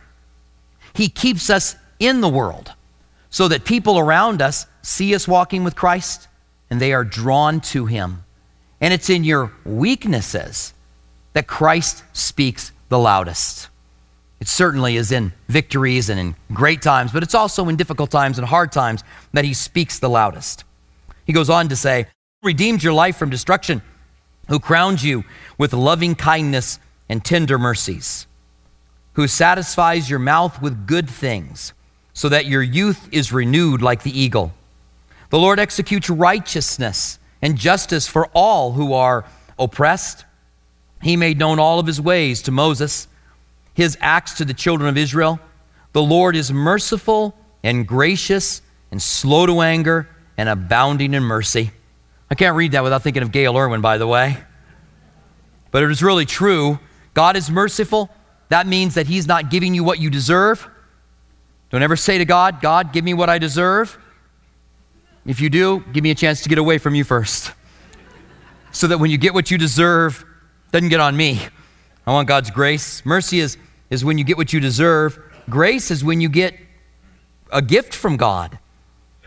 He 0.93 1.07
keeps 1.07 1.49
us 1.49 1.75
in 1.99 2.19
the 2.19 2.29
world 2.29 2.73
so 3.29 3.47
that 3.47 3.63
people 3.63 3.97
around 3.97 4.41
us 4.41 4.65
see 4.81 5.15
us 5.15 5.27
walking 5.27 5.63
with 5.63 5.75
Christ 5.75 6.27
and 6.69 6.81
they 6.81 6.93
are 6.93 7.05
drawn 7.05 7.61
to 7.61 7.85
Him. 7.85 8.23
And 8.81 8.93
it's 8.93 9.09
in 9.09 9.23
your 9.23 9.51
weaknesses 9.65 10.73
that 11.33 11.47
Christ 11.47 12.03
speaks 12.13 12.71
the 12.89 12.99
loudest. 12.99 13.69
It 14.39 14.47
certainly 14.47 14.95
is 14.95 15.11
in 15.11 15.33
victories 15.47 16.09
and 16.09 16.19
in 16.19 16.35
great 16.53 16.81
times, 16.81 17.11
but 17.11 17.23
it's 17.23 17.35
also 17.35 17.67
in 17.67 17.75
difficult 17.75 18.09
times 18.09 18.37
and 18.37 18.47
hard 18.47 18.71
times 18.71 19.03
that 19.33 19.45
He 19.45 19.53
speaks 19.53 19.99
the 19.99 20.09
loudest. 20.09 20.63
He 21.25 21.33
goes 21.33 21.49
on 21.49 21.69
to 21.69 21.75
say, 21.75 22.07
Redeemed 22.41 22.81
your 22.81 22.93
life 22.93 23.17
from 23.17 23.29
destruction, 23.29 23.81
who 24.47 24.59
crowned 24.59 25.03
you 25.03 25.25
with 25.57 25.73
loving 25.73 26.15
kindness 26.15 26.79
and 27.09 27.23
tender 27.23 27.59
mercies 27.59 28.27
who 29.19 29.27
satisfies 29.27 30.09
your 30.09 30.17
mouth 30.17 30.61
with 30.61 30.87
good 30.87 31.09
things, 31.09 31.73
so 32.13 32.29
that 32.29 32.45
your 32.45 32.61
youth 32.61 33.09
is 33.11 33.33
renewed 33.33 33.81
like 33.81 34.03
the 34.03 34.17
eagle. 34.17 34.53
The 35.29 35.37
Lord 35.37 35.59
executes 35.59 36.09
righteousness 36.09 37.19
and 37.41 37.57
justice 37.57 38.07
for 38.07 38.27
all 38.27 38.71
who 38.71 38.93
are 38.93 39.25
oppressed. 39.57 40.23
He 41.01 41.17
made 41.17 41.37
known 41.37 41.59
all 41.59 41.79
of 41.79 41.85
his 41.87 41.99
ways 41.99 42.41
to 42.43 42.51
Moses, 42.51 43.09
his 43.79 43.97
acts 44.01 44.33
to 44.35 44.45
the 44.45 44.53
children 44.53 44.89
of 44.89 44.97
Israel. 44.97 45.39
The 45.93 46.01
Lord 46.01 46.35
is 46.35 46.51
merciful 46.51 47.35
and 47.63 47.87
gracious 47.87 48.61
and 48.91 49.01
slow 49.01 49.45
to 49.45 49.61
anger 49.61 50.07
and 50.37 50.47
abounding 50.49 51.13
in 51.13 51.23
mercy. 51.23 51.71
I 52.29 52.35
can't 52.35 52.55
read 52.55 52.73
that 52.73 52.83
without 52.83 53.01
thinking 53.01 53.23
of 53.23 53.31
Gayle 53.31 53.57
Erwin, 53.57 53.81
by 53.81 53.97
the 53.97 54.07
way. 54.07 54.37
But 55.71 55.83
it 55.83 55.91
is 55.91 56.03
really 56.03 56.25
true. 56.25 56.79
God 57.13 57.35
is 57.35 57.49
merciful 57.49 58.09
that 58.49 58.65
means 58.67 58.95
that 58.95 59.07
He's 59.07 59.27
not 59.27 59.49
giving 59.49 59.73
you 59.73 59.83
what 59.83 59.99
you 59.99 60.09
deserve. 60.09 60.67
Don't 61.69 61.83
ever 61.83 61.95
say 61.95 62.17
to 62.17 62.25
God, 62.25 62.61
God, 62.61 62.91
give 62.91 63.05
me 63.05 63.13
what 63.13 63.29
I 63.29 63.37
deserve. 63.37 63.97
If 65.25 65.39
you 65.39 65.49
do, 65.49 65.83
give 65.93 66.03
me 66.03 66.09
a 66.09 66.15
chance 66.15 66.41
to 66.41 66.49
get 66.49 66.57
away 66.57 66.79
from 66.79 66.95
you 66.95 67.03
first. 67.03 67.53
So 68.71 68.87
that 68.87 68.97
when 68.97 69.11
you 69.11 69.17
get 69.17 69.33
what 69.33 69.51
you 69.51 69.57
deserve, 69.57 70.25
doesn't 70.71 70.89
get 70.89 70.99
on 70.99 71.15
me. 71.15 71.39
I 72.07 72.11
want 72.11 72.27
God's 72.27 72.49
grace. 72.49 73.05
Mercy 73.05 73.39
is, 73.39 73.57
is 73.89 74.05
when 74.05 74.17
you 74.17 74.23
get 74.23 74.37
what 74.37 74.53
you 74.53 74.59
deserve. 74.59 75.19
Grace 75.49 75.91
is 75.91 76.03
when 76.03 76.21
you 76.21 76.29
get 76.29 76.55
a 77.51 77.61
gift 77.61 77.95
from 77.95 78.17
God. 78.17 78.59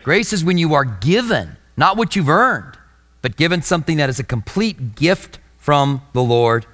Grace 0.03 0.33
is 0.33 0.43
when 0.43 0.57
you 0.57 0.73
are 0.73 0.85
given, 0.85 1.57
not 1.77 1.97
what 1.97 2.15
you've 2.15 2.29
earned, 2.29 2.77
but 3.21 3.37
given 3.37 3.61
something 3.61 3.97
that 3.97 4.09
is 4.09 4.19
a 4.19 4.23
complete 4.23 4.95
gift 4.95 5.39
from 5.57 6.01
the 6.13 6.23
Lord. 6.23 6.65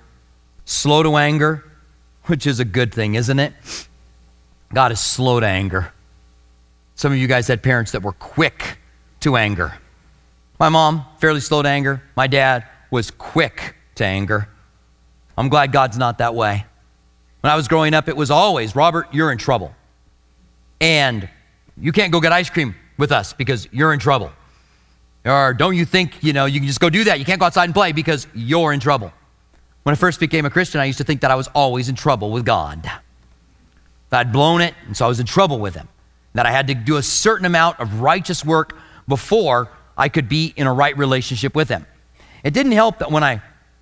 Slow 0.65 1.03
to 1.03 1.15
anger, 1.15 1.63
which 2.25 2.45
is 2.45 2.59
a 2.59 2.65
good 2.65 2.93
thing, 2.93 3.15
isn't 3.15 3.39
it? 3.39 3.53
God 4.73 4.91
is 4.91 4.99
slow 4.99 5.39
to 5.39 5.45
anger. 5.45 5.91
Some 6.95 7.11
of 7.11 7.17
you 7.17 7.27
guys 7.27 7.47
had 7.47 7.63
parents 7.63 7.91
that 7.93 8.03
were 8.03 8.13
quick 8.13 8.77
to 9.21 9.35
anger. 9.35 9.73
My 10.59 10.69
mom, 10.69 11.05
fairly 11.19 11.39
slow 11.39 11.61
to 11.61 11.69
anger. 11.69 12.03
My 12.15 12.27
dad 12.27 12.65
was 12.91 13.09
quick 13.11 13.75
to 13.95 14.05
anger. 14.05 14.49
I'm 15.37 15.49
glad 15.49 15.71
God's 15.71 15.97
not 15.97 16.17
that 16.17 16.35
way. 16.35 16.65
When 17.41 17.51
I 17.51 17.55
was 17.55 17.67
growing 17.67 17.93
up, 17.93 18.09
it 18.09 18.17
was 18.17 18.31
always, 18.31 18.75
Robert, 18.75 19.07
you're 19.13 19.31
in 19.31 19.37
trouble. 19.37 19.73
And 20.81 21.29
you 21.77 21.91
can't 21.91 22.11
go 22.11 22.19
get 22.19 22.31
ice 22.31 22.49
cream 22.49 22.75
with 22.97 23.11
us 23.11 23.33
because 23.33 23.67
you're 23.71 23.93
in 23.93 23.99
trouble. 23.99 24.31
Or 25.25 25.53
don't 25.53 25.75
you 25.75 25.85
think, 25.85 26.21
you 26.23 26.33
know, 26.33 26.45
you 26.45 26.59
can 26.59 26.67
just 26.67 26.79
go 26.79 26.89
do 26.89 27.05
that? 27.05 27.19
You 27.19 27.25
can't 27.25 27.39
go 27.39 27.45
outside 27.45 27.65
and 27.65 27.73
play 27.73 27.91
because 27.91 28.27
you're 28.33 28.73
in 28.73 28.79
trouble. 28.79 29.13
When 29.83 29.93
I 29.93 29.95
first 29.95 30.19
became 30.19 30.45
a 30.45 30.49
Christian, 30.49 30.81
I 30.81 30.85
used 30.85 30.97
to 30.97 31.03
think 31.03 31.21
that 31.21 31.31
I 31.31 31.35
was 31.35 31.47
always 31.49 31.87
in 31.87 31.95
trouble 31.95 32.31
with 32.31 32.45
God. 32.45 32.83
That 34.09 34.19
I'd 34.19 34.33
blown 34.33 34.61
it, 34.61 34.73
and 34.85 34.95
so 34.95 35.05
I 35.05 35.07
was 35.07 35.19
in 35.19 35.25
trouble 35.25 35.59
with 35.59 35.75
Him. 35.75 35.87
That 36.33 36.45
I 36.45 36.51
had 36.51 36.67
to 36.67 36.73
do 36.73 36.97
a 36.97 37.03
certain 37.03 37.45
amount 37.45 37.79
of 37.79 38.01
righteous 38.01 38.43
work 38.43 38.77
before 39.07 39.69
I 39.97 40.09
could 40.09 40.27
be 40.27 40.53
in 40.55 40.67
a 40.67 40.73
right 40.73 40.97
relationship 40.97 41.55
with 41.55 41.69
Him. 41.69 41.85
It 42.43 42.53
didn't 42.53 42.73
help 42.73 42.99
that 42.99 43.11
when 43.11 43.23
I 43.23 43.41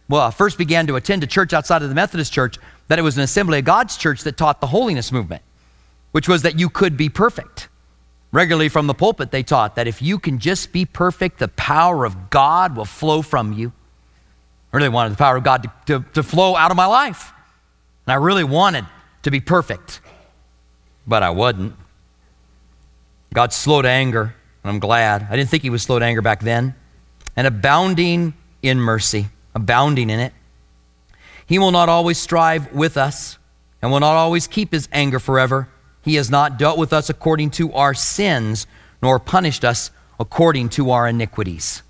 well, 0.10 0.22
I 0.22 0.32
first 0.32 0.58
began 0.58 0.88
to 0.88 0.96
attend 0.96 1.24
a 1.24 1.28
church 1.28 1.52
outside 1.52 1.82
of 1.82 1.90
the 1.90 1.96
Methodist 1.96 2.32
church, 2.32 2.58
that 2.88 3.00
it 3.00 3.01
was 3.01 3.17
an 3.17 3.24
Assembly 3.24 3.60
of 3.60 3.65
God's 3.65 3.98
church 3.98 4.24
that 4.24 4.38
taught 4.38 4.62
the 4.62 4.67
holiness 4.67 5.12
movement, 5.12 5.41
which 6.12 6.27
was 6.27 6.41
that 6.44 6.60
you 6.60 6.70
could 6.70 6.98
be 6.98 7.10
perfect. 7.10 7.70
Regularly 8.32 8.70
from 8.70 8.88
the 8.88 8.94
pulpit, 8.94 9.32
they 9.32 9.44
taught 9.44 9.75
that 9.75 9.88
if 9.88 10.01
you 10.01 10.20
can 10.20 10.39
just 10.39 10.72
be 10.74 10.86
perfect, 10.86 11.39
the 11.39 11.48
power 11.48 12.06
of 12.06 12.29
God 12.29 12.75
will 12.75 12.86
flow 12.86 13.22
from 13.22 13.53
you. 13.53 13.72
I 14.74 14.77
really 14.77 14.89
wanted 14.89 15.13
the 15.13 15.17
power 15.17 15.38
of 15.38 15.44
God 15.44 15.63
to, 15.63 15.72
to, 16.00 16.06
to 16.13 16.24
flow 16.24 16.56
out 16.56 16.72
of 16.72 16.77
my 16.77 16.86
life. 16.86 17.32
And 18.06 18.12
I 18.12 18.15
really 18.15 18.44
wanted 18.44 18.86
to 19.24 19.32
be 19.32 19.39
perfect, 19.39 20.01
but 21.06 21.24
I 21.24 21.29
wasn't. 21.29 21.75
God's 23.34 23.56
slow 23.56 23.82
to 23.82 23.89
anger, 23.89 24.36
and 24.63 24.72
I'm 24.72 24.79
glad. 24.79 25.27
I 25.29 25.36
didn't 25.36 25.50
think 25.50 25.63
He 25.63 25.70
was 25.70 25.84
slow 25.84 26.00
to 26.00 26.06
anger 26.06 26.22
back 26.22 26.41
then. 26.41 26.75
And 27.36 27.48
abounding 27.48 28.34
in 28.62 28.79
mercy, 28.79 29.27
abounding 29.56 30.10
in 30.10 30.20
it. 30.20 30.34
He 31.48 31.58
will 31.58 31.72
not 31.72 31.89
always 31.89 32.18
strive 32.18 32.72
with 32.74 32.98
us 32.98 33.38
and 33.82 33.92
will 33.92 34.00
not 34.00 34.16
always 34.16 34.48
keep 34.48 34.72
His 34.72 34.88
anger 34.92 35.20
forever. 35.20 35.70
He 36.04 36.16
has 36.16 36.30
not 36.30 36.60
dealt 36.60 36.77
with 36.77 36.94
us 36.94 37.10
according 37.10 37.51
to 37.51 37.74
our 37.74 37.94
sins, 37.94 38.68
nor 39.01 39.20
punished 39.20 39.66
us 39.66 39.92
according 40.20 40.70
to 40.70 40.92
our 40.92 41.08
iniquities. 41.08 41.84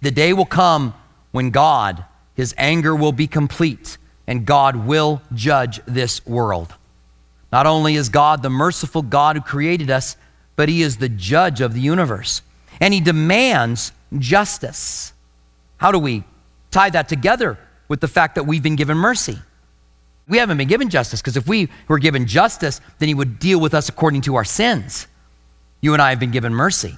The 0.00 0.10
day 0.10 0.32
will 0.32 0.46
come 0.46 0.94
when 1.30 1.50
God, 1.50 2.04
his 2.34 2.54
anger 2.58 2.94
will 2.94 3.12
be 3.12 3.26
complete 3.26 3.98
and 4.26 4.46
God 4.46 4.76
will 4.76 5.22
judge 5.34 5.80
this 5.86 6.24
world. 6.26 6.74
Not 7.52 7.66
only 7.66 7.96
is 7.96 8.08
God 8.08 8.42
the 8.42 8.50
merciful 8.50 9.02
God 9.02 9.36
who 9.36 9.42
created 9.42 9.90
us, 9.90 10.16
but 10.56 10.68
he 10.68 10.82
is 10.82 10.96
the 10.96 11.08
judge 11.08 11.60
of 11.60 11.74
the 11.74 11.80
universe. 11.80 12.42
And 12.80 12.94
he 12.94 13.00
demands 13.00 13.92
justice. 14.18 15.12
How 15.76 15.92
do 15.92 15.98
we 15.98 16.24
tie 16.70 16.90
that 16.90 17.08
together 17.08 17.58
with 17.92 18.00
the 18.00 18.08
fact 18.08 18.36
that 18.36 18.44
we've 18.44 18.62
been 18.62 18.74
given 18.74 18.96
mercy? 18.96 19.38
We 20.26 20.38
haven't 20.38 20.56
been 20.56 20.66
given 20.66 20.88
justice 20.88 21.20
because 21.20 21.36
if 21.36 21.46
we 21.46 21.68
were 21.88 21.98
given 21.98 22.26
justice, 22.26 22.80
then 22.98 23.08
He 23.08 23.14
would 23.14 23.38
deal 23.38 23.60
with 23.60 23.74
us 23.74 23.90
according 23.90 24.22
to 24.22 24.36
our 24.36 24.46
sins. 24.46 25.06
You 25.82 25.92
and 25.92 26.00
I 26.00 26.08
have 26.08 26.18
been 26.18 26.30
given 26.30 26.54
mercy 26.54 26.96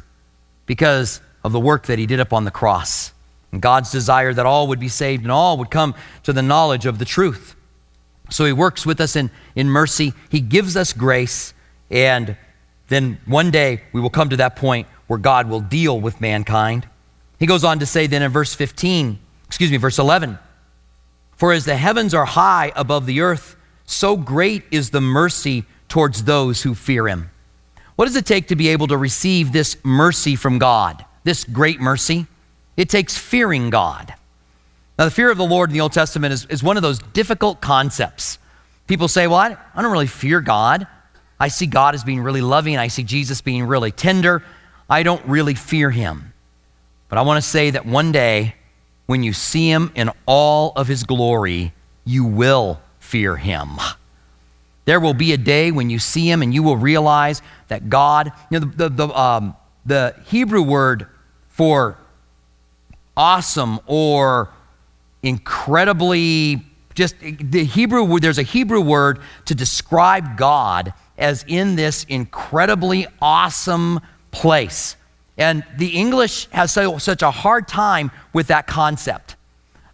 because 0.66 1.20
of 1.42 1.50
the 1.50 1.58
work 1.58 1.86
that 1.86 1.98
He 1.98 2.06
did 2.06 2.20
upon 2.20 2.44
the 2.44 2.52
cross 2.52 3.12
and 3.50 3.60
God's 3.60 3.90
desire 3.90 4.32
that 4.32 4.46
all 4.46 4.68
would 4.68 4.78
be 4.78 4.86
saved 4.86 5.24
and 5.24 5.32
all 5.32 5.58
would 5.58 5.68
come 5.68 5.96
to 6.22 6.32
the 6.32 6.42
knowledge 6.42 6.86
of 6.86 7.00
the 7.00 7.04
truth. 7.04 7.56
So 8.30 8.44
He 8.44 8.52
works 8.52 8.86
with 8.86 9.00
us 9.00 9.16
in, 9.16 9.32
in 9.56 9.68
mercy, 9.68 10.12
He 10.30 10.40
gives 10.40 10.76
us 10.76 10.92
grace, 10.92 11.54
and 11.90 12.36
then 12.86 13.18
one 13.26 13.50
day 13.50 13.82
we 13.92 14.00
will 14.00 14.10
come 14.10 14.28
to 14.28 14.36
that 14.36 14.54
point 14.54 14.86
where 15.08 15.18
God 15.18 15.48
will 15.48 15.60
deal 15.60 16.00
with 16.00 16.20
mankind. 16.20 16.86
He 17.40 17.46
goes 17.46 17.64
on 17.64 17.80
to 17.80 17.86
say 17.86 18.06
then 18.06 18.22
in 18.22 18.30
verse 18.30 18.54
15, 18.54 19.18
excuse 19.48 19.72
me, 19.72 19.76
verse 19.76 19.98
11, 19.98 20.38
for 21.36 21.52
as 21.52 21.64
the 21.64 21.76
heavens 21.76 22.14
are 22.14 22.24
high 22.24 22.72
above 22.76 23.06
the 23.06 23.20
earth, 23.20 23.56
so 23.86 24.16
great 24.16 24.64
is 24.70 24.90
the 24.90 25.00
mercy 25.00 25.64
towards 25.88 26.24
those 26.24 26.62
who 26.62 26.74
fear 26.74 27.08
him. 27.08 27.30
What 27.96 28.06
does 28.06 28.16
it 28.16 28.26
take 28.26 28.48
to 28.48 28.56
be 28.56 28.68
able 28.68 28.88
to 28.88 28.96
receive 28.96 29.52
this 29.52 29.76
mercy 29.84 30.36
from 30.36 30.58
God, 30.58 31.04
this 31.22 31.44
great 31.44 31.80
mercy? 31.80 32.26
It 32.76 32.88
takes 32.88 33.16
fearing 33.16 33.70
God. 33.70 34.14
Now, 34.98 35.04
the 35.04 35.10
fear 35.10 35.30
of 35.30 35.38
the 35.38 35.46
Lord 35.46 35.70
in 35.70 35.74
the 35.74 35.80
Old 35.80 35.92
Testament 35.92 36.32
is, 36.32 36.46
is 36.46 36.62
one 36.62 36.76
of 36.76 36.82
those 36.82 36.98
difficult 36.98 37.60
concepts. 37.60 38.38
People 38.86 39.08
say, 39.08 39.26
Well, 39.26 39.38
I, 39.38 39.56
I 39.74 39.82
don't 39.82 39.92
really 39.92 40.06
fear 40.06 40.40
God. 40.40 40.86
I 41.38 41.48
see 41.48 41.66
God 41.66 41.94
as 41.94 42.04
being 42.04 42.20
really 42.20 42.40
loving, 42.40 42.76
I 42.76 42.88
see 42.88 43.02
Jesus 43.02 43.40
being 43.40 43.64
really 43.64 43.90
tender. 43.90 44.42
I 44.88 45.02
don't 45.02 45.24
really 45.26 45.54
fear 45.54 45.90
him. 45.90 46.32
But 47.08 47.18
I 47.18 47.22
want 47.22 47.42
to 47.42 47.48
say 47.48 47.70
that 47.70 47.86
one 47.86 48.12
day, 48.12 48.54
when 49.06 49.23
you 49.23 49.32
see 49.32 49.70
him 49.70 49.92
in 49.94 50.11
all 50.26 50.73
of 50.76 50.88
his 50.88 51.04
glory, 51.04 51.73
you 52.04 52.25
will 52.25 52.80
fear 52.99 53.37
him. 53.37 53.70
There 54.84 55.00
will 55.00 55.14
be 55.14 55.32
a 55.32 55.38
day 55.38 55.70
when 55.70 55.90
you 55.90 55.99
see 55.99 56.30
him 56.30 56.42
and 56.42 56.52
you 56.52 56.62
will 56.62 56.76
realize 56.76 57.42
that 57.68 57.88
God, 57.88 58.32
you 58.50 58.61
know, 58.61 58.66
the, 58.66 58.88
the, 58.88 59.06
the, 59.06 59.18
um, 59.18 59.56
the 59.87 60.14
Hebrew 60.26 60.62
word 60.62 61.06
for 61.49 61.96
awesome 63.16 63.80
or 63.87 64.50
incredibly, 65.23 66.62
just 66.94 67.18
the 67.20 67.64
Hebrew, 67.64 68.18
there's 68.20 68.38
a 68.38 68.42
Hebrew 68.42 68.80
word 68.80 69.20
to 69.46 69.54
describe 69.54 70.37
God 70.37 70.92
as 71.16 71.44
in 71.46 71.76
this 71.76 72.04
incredibly 72.04 73.06
awesome 73.23 74.00
place. 74.30 74.96
And 75.36 75.64
the 75.76 75.88
English 75.88 76.48
has 76.50 76.72
so, 76.72 76.98
such 76.98 77.22
a 77.22 77.30
hard 77.30 77.66
time 77.66 78.10
with 78.32 78.48
that 78.48 78.66
concept 78.66 79.36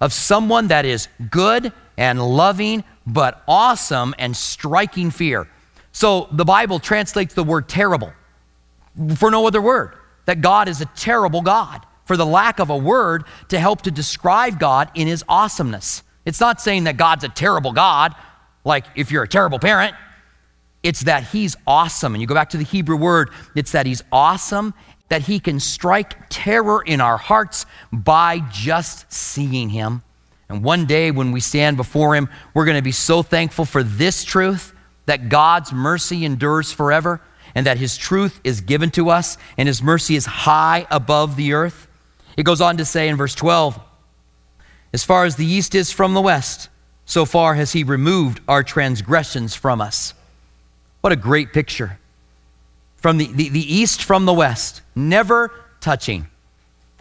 of 0.01 0.13
someone 0.13 0.69
that 0.69 0.85
is 0.85 1.09
good 1.31 1.73
and 1.97 2.21
loving, 2.23 2.85
but 3.07 3.43
awesome 3.47 4.15
and 4.19 4.37
striking 4.37 5.11
fear. 5.11 5.49
So 5.93 6.29
the 6.33 6.45
Bible 6.45 6.79
translates 6.79 7.35
the 7.35 7.45
word 7.45 7.69
terrible 7.69 8.13
for 9.17 9.31
no 9.31 9.47
other 9.47 9.63
word, 9.63 9.95
that 10.27 10.41
God 10.41 10.69
is 10.69 10.81
a 10.81 10.87
terrible 10.97 11.43
God, 11.43 11.85
for 12.05 12.17
the 12.17 12.27
lack 12.27 12.59
of 12.59 12.71
a 12.71 12.77
word 12.77 13.25
to 13.49 13.59
help 13.59 13.83
to 13.83 13.91
describe 13.91 14.59
God 14.59 14.91
in 14.95 15.07
his 15.07 15.25
awesomeness. 15.29 16.03
It's 16.25 16.41
not 16.41 16.61
saying 16.61 16.85
that 16.85 16.97
God's 16.97 17.25
a 17.25 17.29
terrible 17.29 17.73
God, 17.73 18.15
like 18.65 18.85
if 18.95 19.11
you're 19.11 19.23
a 19.23 19.29
terrible 19.29 19.59
parent. 19.59 19.95
It's 20.83 21.03
that 21.03 21.25
he's 21.25 21.57
awesome. 21.67 22.15
And 22.15 22.23
you 22.23 22.27
go 22.27 22.35
back 22.35 22.51
to 22.51 22.57
the 22.57 22.65
Hebrew 22.65 22.97
word, 22.97 23.31
it's 23.55 23.73
that 23.73 23.85
he's 23.85 24.03
awesome 24.11 24.73
that 25.11 25.23
He 25.23 25.39
can 25.39 25.61
strike 25.61 26.17
terror 26.31 26.83
in 26.83 27.01
our 27.01 27.19
hearts 27.19 27.67
by 27.93 28.39
just 28.51 29.13
seeing 29.13 29.69
Him. 29.69 30.03
And 30.49 30.65
one 30.65 30.87
day 30.87 31.11
when 31.11 31.33
we 31.33 31.41
stand 31.41 31.77
before 31.77 32.15
Him, 32.15 32.29
we're 32.55 32.65
going 32.65 32.79
to 32.79 32.83
be 32.83 32.93
so 32.93 33.23
thankful 33.23 33.67
for 33.67 33.83
this 33.83 34.25
truth 34.25 34.73
that 35.07 35.29
God's 35.29 35.73
mercy 35.73 36.25
endures 36.25 36.73
forever 36.73 37.21
and 37.55 37.67
that 37.67 37.77
His 37.77 37.97
truth 37.97 38.41
is 38.45 38.61
given 38.61 38.91
to 38.93 39.11
us 39.11 39.37
and 39.59 39.69
His 39.69 39.83
mercy 39.83 40.15
is 40.17 40.27
high 40.27 40.87
above 40.91 41.37
the 41.37 41.53
earth. 41.53 41.89
It 42.37 42.45
goes 42.45 42.61
on 42.61 42.77
to 42.79 42.85
say 42.85 43.09
in 43.09 43.17
verse 43.17 43.35
12, 43.35 43.79
as 44.93 45.05
far 45.05 45.25
as 45.25 45.37
the 45.37 45.47
east 45.47 45.75
is 45.75 45.93
from 45.93 46.15
the 46.15 46.21
west, 46.21 46.69
so 47.05 47.25
far 47.25 47.55
has 47.57 47.73
He 47.73 47.83
removed 47.83 48.41
our 48.47 48.63
transgressions 48.63 49.57
from 49.57 49.81
us. 49.81 50.15
What 51.01 51.13
a 51.13 51.17
great 51.17 51.53
picture 51.53 51.99
from 53.01 53.17
the, 53.19 53.27
the, 53.33 53.49
the 53.49 53.75
east 53.75 54.03
from 54.03 54.27
the 54.27 54.33
west, 54.33 54.83
never 54.95 55.53
touching. 55.81 56.27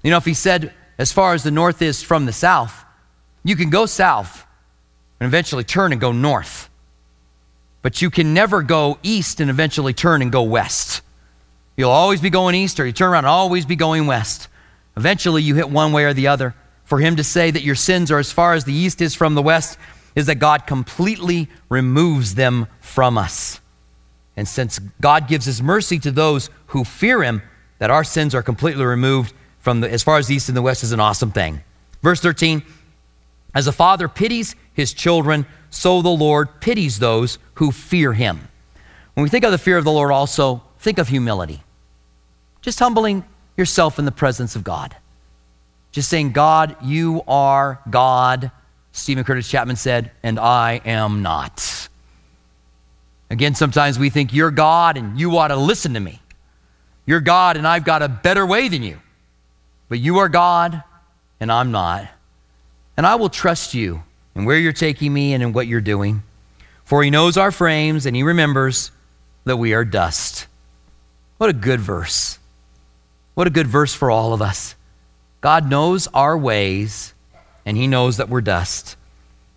You 0.04 0.12
know, 0.12 0.18
if 0.18 0.26
he 0.26 0.34
said, 0.34 0.74
as 0.98 1.12
far 1.12 1.34
as 1.34 1.44
the 1.44 1.52
north 1.52 1.82
is 1.82 2.02
from 2.02 2.26
the 2.26 2.34
south, 2.34 2.86
you 3.44 3.56
can 3.56 3.70
go 3.70 3.86
south 3.86 4.46
and 5.20 5.28
eventually 5.28 5.64
turn 5.64 5.92
and 5.92 6.00
go 6.00 6.12
north. 6.12 6.70
But 7.82 8.02
you 8.02 8.10
can 8.10 8.34
never 8.34 8.62
go 8.62 8.98
east 9.04 9.40
and 9.40 9.50
eventually 9.50 9.94
turn 9.94 10.22
and 10.22 10.32
go 10.32 10.44
west. 10.44 11.02
You'll 11.78 11.92
always 11.92 12.20
be 12.20 12.30
going 12.30 12.56
east, 12.56 12.80
or 12.80 12.86
you 12.86 12.92
turn 12.92 13.12
around 13.12 13.24
and 13.24 13.28
always 13.28 13.66
be 13.66 13.78
going 13.78 14.06
west. 14.06 14.50
Eventually, 14.98 15.44
you 15.44 15.56
hit 15.56 15.70
one 15.70 15.94
way 15.94 16.04
or 16.04 16.14
the 16.14 16.28
other. 16.28 16.54
For 16.84 17.00
him 17.00 17.16
to 17.18 17.24
say 17.24 17.52
that 17.52 17.64
your 17.64 17.76
sins 17.76 18.12
are 18.12 18.20
as 18.20 18.32
far 18.32 18.54
as 18.54 18.66
the 18.66 18.74
east 18.74 19.02
is 19.02 19.16
from 19.16 19.36
the 19.36 19.42
west 19.42 19.78
is 20.16 20.26
that 20.26 20.36
God 20.36 20.66
completely 20.68 21.48
removes 21.70 22.36
them 22.36 22.68
from 22.82 23.18
us. 23.18 23.62
And 24.40 24.48
since 24.48 24.80
God 25.02 25.28
gives 25.28 25.46
his 25.46 25.62
mercy 25.62 26.00
to 26.00 26.12
those 26.12 26.50
who 26.68 26.86
fear 26.86 27.22
him, 27.22 27.42
that 27.80 27.92
our 27.92 28.06
sins 28.06 28.34
are 28.34 28.42
completely 28.42 28.86
removed 28.86 29.34
from 29.60 29.82
the, 29.82 29.92
as 29.92 30.02
far 30.02 30.18
as 30.18 30.28
the 30.28 30.36
east 30.36 30.48
and 30.48 30.56
the 30.56 30.62
west 30.62 30.82
is 30.82 30.94
an 30.94 31.02
awesome 31.02 31.34
thing. 31.34 31.62
Verse 32.02 32.22
13 32.22 32.64
As 33.54 33.68
a 33.68 33.74
father 33.74 34.08
pities 34.08 34.56
his 34.74 34.94
children, 34.94 35.46
so 35.70 36.02
the 36.02 36.08
Lord 36.08 36.62
pities 36.62 37.00
those 37.00 37.38
who 37.56 37.74
fear 37.74 38.14
him. 38.14 38.48
When 39.14 39.26
we 39.26 39.30
think 39.30 39.44
of 39.44 39.52
the 39.52 39.58
fear 39.58 39.78
of 39.78 39.84
the 39.84 39.92
Lord, 39.92 40.10
also 40.10 40.64
think 40.80 41.00
of 41.00 41.10
humility. 41.10 41.62
Just 42.62 42.80
humbling 42.80 43.26
yourself 43.58 44.00
in 44.00 44.06
the 44.06 44.12
presence 44.12 44.56
of 44.56 44.64
God. 44.64 44.96
Just 45.92 46.08
saying, 46.08 46.32
God, 46.32 46.78
you 46.82 47.24
are 47.28 47.82
God. 47.90 48.52
Steven 48.94 49.26
Curtis 49.26 49.50
Chapman 49.50 49.76
said, 49.76 50.12
and 50.24 50.40
I 50.40 50.80
am 50.86 51.24
not. 51.24 51.79
Again, 53.30 53.56
sometimes 53.56 54.00
we 54.00 54.10
think 54.10 54.34
you're 54.34 54.52
God 54.52 54.98
and 54.98 55.20
you 55.20 55.38
ought 55.38 55.50
to 55.50 55.56
listen 55.56 55.94
to 55.94 56.00
me. 56.00 56.20
You're 57.06 57.22
God 57.22 57.58
and 57.58 57.68
I've 57.68 57.86
got 57.86 58.02
a 58.02 58.10
better 58.10 58.46
way 58.46 58.68
than 58.70 58.84
you. 58.84 59.00
But 59.88 60.00
you 60.00 60.20
are 60.20 60.30
God 60.30 60.84
and 61.40 61.52
I'm 61.52 61.72
not. 61.72 62.08
And 62.98 63.06
I 63.06 63.16
will 63.16 63.30
trust 63.30 63.74
you 63.74 64.04
in 64.36 64.46
where 64.46 64.58
you're 64.58 64.74
taking 64.74 65.14
me 65.14 65.34
and 65.34 65.44
in 65.44 65.54
what 65.54 65.68
you're 65.68 65.82
doing. 65.82 66.24
For 66.84 67.04
he 67.04 67.10
knows 67.10 67.38
our 67.38 67.52
frames 67.52 68.06
and 68.06 68.16
he 68.16 68.24
remembers 68.24 68.92
that 69.46 69.58
we 69.58 69.74
are 69.74 69.86
dust. 69.86 70.48
What 71.38 71.50
a 71.50 71.54
good 71.54 71.80
verse. 71.80 72.40
What 73.36 73.48
a 73.48 73.52
good 73.52 73.68
verse 73.68 73.94
for 73.94 74.12
all 74.12 74.34
of 74.34 74.42
us. 74.42 74.76
God 75.42 75.70
knows 75.70 76.08
our 76.08 76.38
ways 76.38 77.14
and 77.66 77.78
he 77.78 77.88
knows 77.88 78.18
that 78.18 78.30
we're 78.30 78.42
dust. 78.42 78.96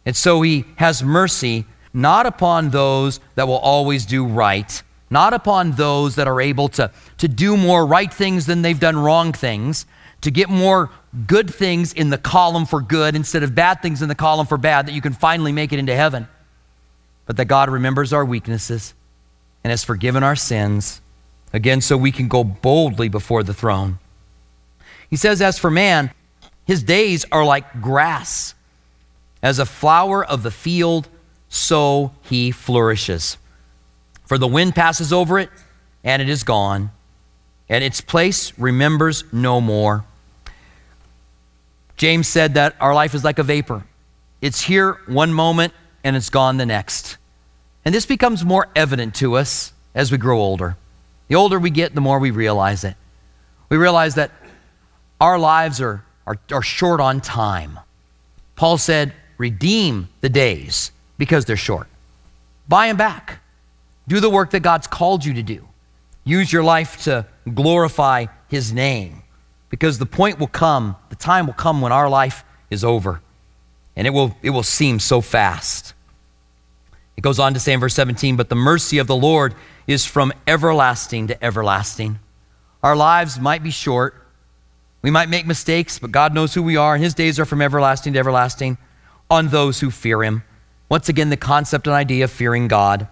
And 0.07 0.17
so 0.17 0.43
he 0.43 0.65
has 0.77 1.03
mercy 1.03 1.65
not 1.95 2.27
upon 2.27 2.71
those 2.71 3.21
that 3.35 3.47
will 3.47 3.59
always 3.59 4.07
do 4.07 4.25
right, 4.25 4.83
not 5.11 5.35
upon 5.35 5.73
those 5.73 6.17
that 6.17 6.27
are 6.27 6.41
able 6.41 6.69
to, 6.69 6.91
to 7.19 7.29
do 7.29 7.57
more 7.57 7.87
right 7.87 8.13
things 8.13 8.47
than 8.47 8.63
they've 8.63 8.81
done 8.81 8.97
wrong 8.97 9.33
things, 9.33 9.87
to 10.23 10.31
get 10.31 10.49
more 10.49 10.91
good 11.27 11.53
things 11.53 11.93
in 11.93 12.11
the 12.11 12.19
column 12.19 12.65
for 12.65 12.81
good 12.81 13.15
instead 13.15 13.43
of 13.43 13.55
bad 13.55 13.83
things 13.83 14.01
in 14.01 14.09
the 14.09 14.15
column 14.15 14.47
for 14.47 14.57
bad, 14.57 14.87
that 14.87 14.93
you 14.93 15.01
can 15.01 15.13
finally 15.13 15.53
make 15.53 15.73
it 15.73 15.79
into 15.79 15.95
heaven. 15.95 16.29
But 17.27 17.37
that 17.37 17.45
God 17.47 17.69
remembers 17.69 18.13
our 18.13 18.25
weaknesses 18.25 18.95
and 19.63 19.71
has 19.71 19.85
forgiven 19.85 20.23
our 20.23 20.37
sins, 20.37 21.01
again, 21.53 21.81
so 21.81 21.97
we 21.97 22.13
can 22.13 22.29
go 22.29 22.43
boldly 22.43 23.09
before 23.09 23.43
the 23.43 23.55
throne. 23.55 23.99
He 25.11 25.17
says, 25.17 25.43
As 25.43 25.59
for 25.59 25.71
man, 25.71 26.11
his 26.65 26.83
days 26.83 27.27
are 27.31 27.45
like 27.45 27.81
grass, 27.81 28.55
as 29.43 29.59
a 29.59 29.67
flower 29.67 30.25
of 30.25 30.43
the 30.43 30.51
field 30.51 31.09
so 31.55 32.13
he 32.23 32.51
flourishes. 32.51 33.37
For 34.25 34.39
the 34.39 34.47
wind 34.47 34.75
passes 34.75 35.13
over 35.13 35.39
it, 35.39 35.51
and 36.03 36.23
it 36.23 36.31
is 36.31 36.45
gone, 36.45 36.91
and 37.69 37.85
its 37.85 38.01
place 38.01 38.59
remembers 38.59 39.23
no 39.35 39.61
more. 39.61 40.07
James 41.99 42.27
said 42.27 42.55
that 42.55 42.75
our 42.81 42.95
life 42.95 43.15
is 43.15 43.23
like 43.23 43.39
a 43.39 43.43
vapor. 43.43 43.85
It's 44.41 44.63
here 44.63 44.99
one 45.07 45.35
moment 45.35 45.75
and 46.03 46.17
it's 46.17 46.31
gone 46.31 46.57
the 46.57 46.65
next. 46.65 47.19
And 47.85 47.95
this 47.95 48.07
becomes 48.07 48.47
more 48.47 48.69
evident 48.75 49.15
to 49.17 49.37
us 49.37 49.75
as 49.95 50.11
we 50.11 50.17
grow 50.17 50.41
older. 50.41 50.79
The 51.29 51.35
older 51.35 51.59
we 51.59 51.69
get, 51.69 51.95
the 51.95 52.01
more 52.01 52.19
we 52.19 52.31
realize 52.31 52.83
it. 52.83 52.97
We 53.69 53.77
realize 53.77 54.15
that 54.15 54.31
our 55.21 55.39
lives 55.39 55.83
are, 55.83 56.03
are, 56.27 56.39
are 56.51 56.63
short 56.63 57.01
on 57.01 57.21
time. 57.21 57.79
Paul 58.57 58.79
said, 58.79 59.13
Redeem 59.37 60.09
the 60.23 60.31
days 60.31 60.93
because 61.23 61.45
they're 61.45 61.57
short. 61.57 61.87
Buy 62.67 62.89
them 62.89 62.97
back. 62.97 63.39
Do 64.09 64.19
the 64.19 64.29
work 64.29 64.51
that 64.51 64.61
God's 64.61 64.89
called 64.89 65.25
you 65.25 65.35
to 65.35 65.43
do. 65.45 65.69
Use 66.25 66.53
your 66.53 66.65
life 66.65 67.05
to 67.05 67.27
glorify 67.55 68.27
His 68.49 68.73
name 68.73 69.23
because 69.71 70.01
the 70.01 70.05
point 70.05 70.41
will 70.41 70.49
come, 70.49 70.97
the 71.11 71.15
time 71.15 71.47
will 71.47 71.55
come 71.55 71.81
when 71.81 71.93
our 71.93 72.09
life 72.09 72.43
is 72.71 72.83
over 72.83 73.21
and 73.95 74.05
it 74.05 74.11
will, 74.11 74.37
it 74.43 74.51
will 74.51 74.65
seem 74.65 74.99
so 74.99 75.21
fast. 75.21 75.95
It 77.17 77.21
goes 77.21 77.39
on 77.39 77.55
to 77.55 77.61
say 77.61 77.73
in 77.73 77.79
verse 77.79 77.95
17, 77.95 78.35
But 78.35 78.49
the 78.49 78.57
mercy 78.57 78.99
of 78.99 79.07
the 79.07 79.15
Lord 79.15 79.55
is 79.87 80.05
from 80.05 80.33
everlasting 80.49 81.29
to 81.29 81.45
everlasting. 81.45 82.19
Our 82.83 82.97
lives 82.97 83.39
might 83.39 83.63
be 83.63 83.71
short. 83.71 84.27
We 85.03 85.13
might 85.13 85.29
make 85.29 85.47
mistakes, 85.47 86.01
but 86.01 86.11
God 86.11 86.35
knows 86.35 86.53
who 86.53 86.65
we 86.65 86.77
are, 86.77 86.97
and 86.97 87.05
His 87.05 87.15
days 87.15 87.39
are 87.39 87.45
from 87.45 87.63
everlasting 87.63 88.15
to 88.15 88.19
everlasting 88.19 88.77
on 89.31 89.51
those 89.51 89.79
who 89.79 89.93
fear 89.93 90.25
Him. 90.25 90.43
Once 90.93 91.09
again, 91.09 91.31
the 91.31 91.39
concept 91.39 91.87
and 91.87 91.97
idea 91.97 92.23
of 92.23 92.31
fearing 92.31 92.69
God. 92.69 93.09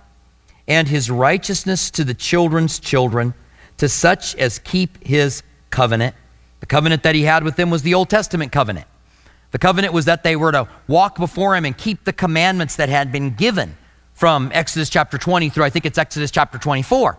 And 0.68 0.86
His 0.86 1.10
righteousness 1.10 1.90
to 1.92 2.04
the 2.04 2.12
children's 2.12 2.78
children, 2.78 3.32
to 3.78 3.88
such 3.88 4.36
as 4.36 4.58
keep 4.58 5.02
His 5.02 5.42
covenant. 5.70 6.14
The 6.60 6.66
covenant 6.66 7.04
that 7.04 7.14
He 7.14 7.22
had 7.22 7.42
with 7.42 7.56
them 7.56 7.70
was 7.70 7.80
the 7.80 7.94
Old 7.94 8.10
Testament 8.10 8.52
covenant. 8.52 8.86
The 9.52 9.58
covenant 9.58 9.94
was 9.94 10.04
that 10.04 10.24
they 10.24 10.36
were 10.36 10.52
to 10.52 10.68
walk 10.88 11.16
before 11.16 11.56
Him 11.56 11.64
and 11.64 11.74
keep 11.74 12.04
the 12.04 12.12
commandments 12.12 12.76
that 12.76 12.90
had 12.90 13.10
been 13.10 13.30
given 13.30 13.78
from 14.12 14.50
Exodus 14.52 14.90
chapter 14.90 15.16
20 15.16 15.48
through 15.48 15.64
I 15.64 15.70
think 15.70 15.86
it's 15.86 15.96
Exodus 15.96 16.30
chapter 16.30 16.58
24. 16.58 17.16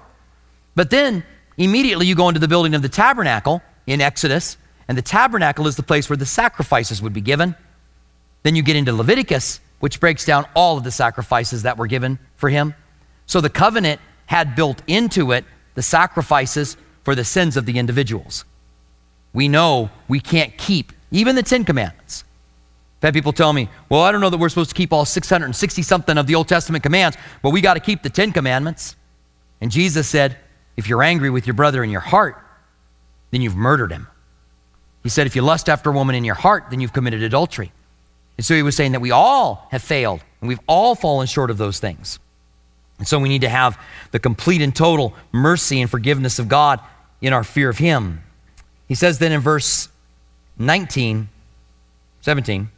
But 0.75 0.91
then 0.91 1.23
immediately 1.57 2.05
you 2.05 2.13
go 2.13 2.27
into 2.27 2.39
the 2.39 2.47
building 2.47 2.75
of 2.75 2.83
the 2.83 2.89
tabernacle 2.89 3.63
in 3.87 3.99
Exodus, 3.99 4.57
and 4.87 4.95
the 4.95 5.01
tabernacle 5.01 5.65
is 5.65 5.75
the 5.75 5.81
place 5.81 6.07
where 6.07 6.17
the 6.17 6.27
sacrifices 6.27 7.01
would 7.01 7.13
be 7.13 7.21
given. 7.21 7.55
Then 8.43 8.55
you 8.55 8.61
get 8.61 8.75
into 8.75 8.93
Leviticus, 8.93 9.59
which 9.81 9.99
breaks 9.99 10.25
down 10.25 10.45
all 10.55 10.77
of 10.77 10.83
the 10.83 10.91
sacrifices 10.91 11.63
that 11.63 11.77
were 11.77 11.87
given 11.87 12.17
for 12.37 12.49
him. 12.49 12.73
So 13.25 13.41
the 13.41 13.49
covenant 13.49 13.99
had 14.25 14.55
built 14.55 14.81
into 14.87 15.33
it 15.33 15.43
the 15.75 15.81
sacrifices 15.81 16.77
for 17.03 17.15
the 17.15 17.25
sins 17.25 17.57
of 17.57 17.65
the 17.65 17.77
individuals. 17.77 18.45
We 19.33 19.47
know 19.47 19.89
we 20.07 20.19
can't 20.19 20.57
keep 20.57 20.93
even 21.11 21.35
the 21.35 21.43
Ten 21.43 21.65
Commandments. 21.65 22.23
I've 22.99 23.07
had 23.07 23.13
people 23.13 23.33
tell 23.33 23.51
me, 23.51 23.69
well, 23.89 24.01
I 24.01 24.11
don't 24.11 24.21
know 24.21 24.29
that 24.29 24.37
we're 24.37 24.49
supposed 24.49 24.69
to 24.69 24.75
keep 24.75 24.93
all 24.93 25.05
660 25.05 25.81
something 25.81 26.17
of 26.17 26.27
the 26.27 26.35
Old 26.35 26.47
Testament 26.47 26.83
commands, 26.83 27.17
but 27.41 27.49
we 27.49 27.59
got 27.59 27.73
to 27.73 27.79
keep 27.79 28.03
the 28.03 28.09
Ten 28.09 28.31
Commandments. 28.31 28.95
And 29.59 29.71
Jesus 29.71 30.07
said, 30.07 30.37
if 30.77 30.87
you're 30.87 31.03
angry 31.03 31.29
with 31.29 31.47
your 31.47 31.53
brother 31.55 31.83
in 31.83 31.89
your 31.89 32.01
heart, 32.01 32.37
then 33.31 33.41
you've 33.41 33.55
murdered 33.55 33.91
him. 33.91 34.07
He 35.03 35.09
said, 35.09 35.25
if 35.25 35.35
you 35.35 35.41
lust 35.41 35.67
after 35.67 35.89
a 35.89 35.93
woman 35.93 36.15
in 36.15 36.23
your 36.23 36.35
heart, 36.35 36.65
then 36.69 36.79
you've 36.79 36.93
committed 36.93 37.23
adultery. 37.23 37.71
And 38.37 38.45
so 38.45 38.55
he 38.55 38.63
was 38.63 38.75
saying 38.75 38.93
that 38.93 39.01
we 39.01 39.11
all 39.11 39.67
have 39.71 39.81
failed 39.81 40.23
and 40.39 40.47
we've 40.47 40.59
all 40.67 40.95
fallen 40.95 41.27
short 41.27 41.51
of 41.51 41.57
those 41.57 41.79
things. 41.79 42.19
And 42.97 43.07
so 43.07 43.19
we 43.19 43.29
need 43.29 43.41
to 43.41 43.49
have 43.49 43.79
the 44.11 44.19
complete 44.19 44.61
and 44.61 44.75
total 44.75 45.13
mercy 45.31 45.81
and 45.81 45.89
forgiveness 45.89 46.39
of 46.39 46.47
God 46.47 46.79
in 47.21 47.33
our 47.33 47.43
fear 47.43 47.69
of 47.69 47.77
him. 47.77 48.21
He 48.87 48.95
says 48.95 49.19
then 49.19 49.31
in 49.31 49.39
verse 49.39 49.89
19, 50.57 51.29
17, 52.21 52.69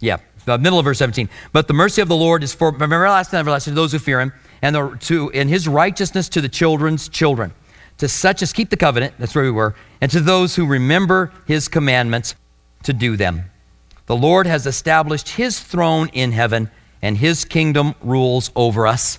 yeah, 0.00 0.18
the 0.44 0.58
middle 0.58 0.78
of 0.78 0.84
verse 0.84 0.98
17. 0.98 1.28
But 1.52 1.68
the 1.68 1.74
mercy 1.74 2.02
of 2.02 2.08
the 2.08 2.16
Lord 2.16 2.42
is 2.42 2.54
for 2.54 2.70
remember 2.70 2.96
everlasting 2.96 3.38
and 3.38 3.40
everlasting 3.40 3.72
to 3.72 3.74
those 3.74 3.92
who 3.92 3.98
fear 3.98 4.20
him, 4.20 4.32
and 4.62 4.74
the, 4.74 4.96
to 5.02 5.30
in 5.30 5.48
his 5.48 5.68
righteousness 5.68 6.28
to 6.30 6.40
the 6.40 6.48
children's 6.48 7.08
children, 7.08 7.52
to 7.98 8.08
such 8.08 8.42
as 8.42 8.52
keep 8.52 8.70
the 8.70 8.76
covenant, 8.76 9.14
that's 9.18 9.34
where 9.34 9.44
we 9.44 9.50
were, 9.50 9.74
and 10.00 10.10
to 10.10 10.20
those 10.20 10.56
who 10.56 10.66
remember 10.66 11.32
his 11.46 11.68
commandments 11.68 12.34
to 12.82 12.92
do 12.92 13.16
them. 13.16 13.50
The 14.06 14.16
Lord 14.16 14.46
has 14.46 14.66
established 14.66 15.30
his 15.30 15.60
throne 15.60 16.08
in 16.12 16.32
heaven, 16.32 16.70
and 17.02 17.18
his 17.18 17.44
kingdom 17.44 17.94
rules 18.00 18.50
over 18.56 18.86
us. 18.86 19.18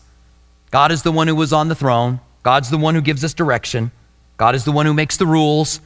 God 0.72 0.92
is 0.92 1.04
the 1.04 1.12
one 1.12 1.28
who 1.28 1.36
was 1.36 1.54
on 1.54 1.68
the 1.68 1.76
throne. 1.76 2.20
God's 2.44 2.70
the 2.70 2.78
one 2.78 2.96
who 2.96 3.02
gives 3.02 3.24
us 3.24 3.34
direction. 3.34 3.92
God 4.38 4.56
is 4.56 4.64
the 4.64 4.72
one 4.72 4.86
who 4.86 4.94
makes 4.94 5.18
the 5.18 5.26
rules. 5.26 5.82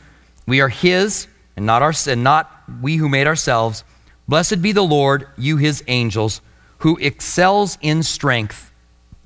We 0.47 0.61
are 0.61 0.69
his 0.69 1.27
and 1.55 1.65
not 1.65 1.81
our 1.81 1.93
and 2.07 2.23
not 2.23 2.51
we 2.81 2.97
who 2.97 3.09
made 3.09 3.27
ourselves. 3.27 3.83
Blessed 4.27 4.61
be 4.61 4.71
the 4.71 4.83
Lord, 4.83 5.27
you 5.37 5.57
his 5.57 5.83
angels, 5.87 6.41
who 6.79 6.97
excels 6.97 7.77
in 7.81 8.03
strength, 8.03 8.71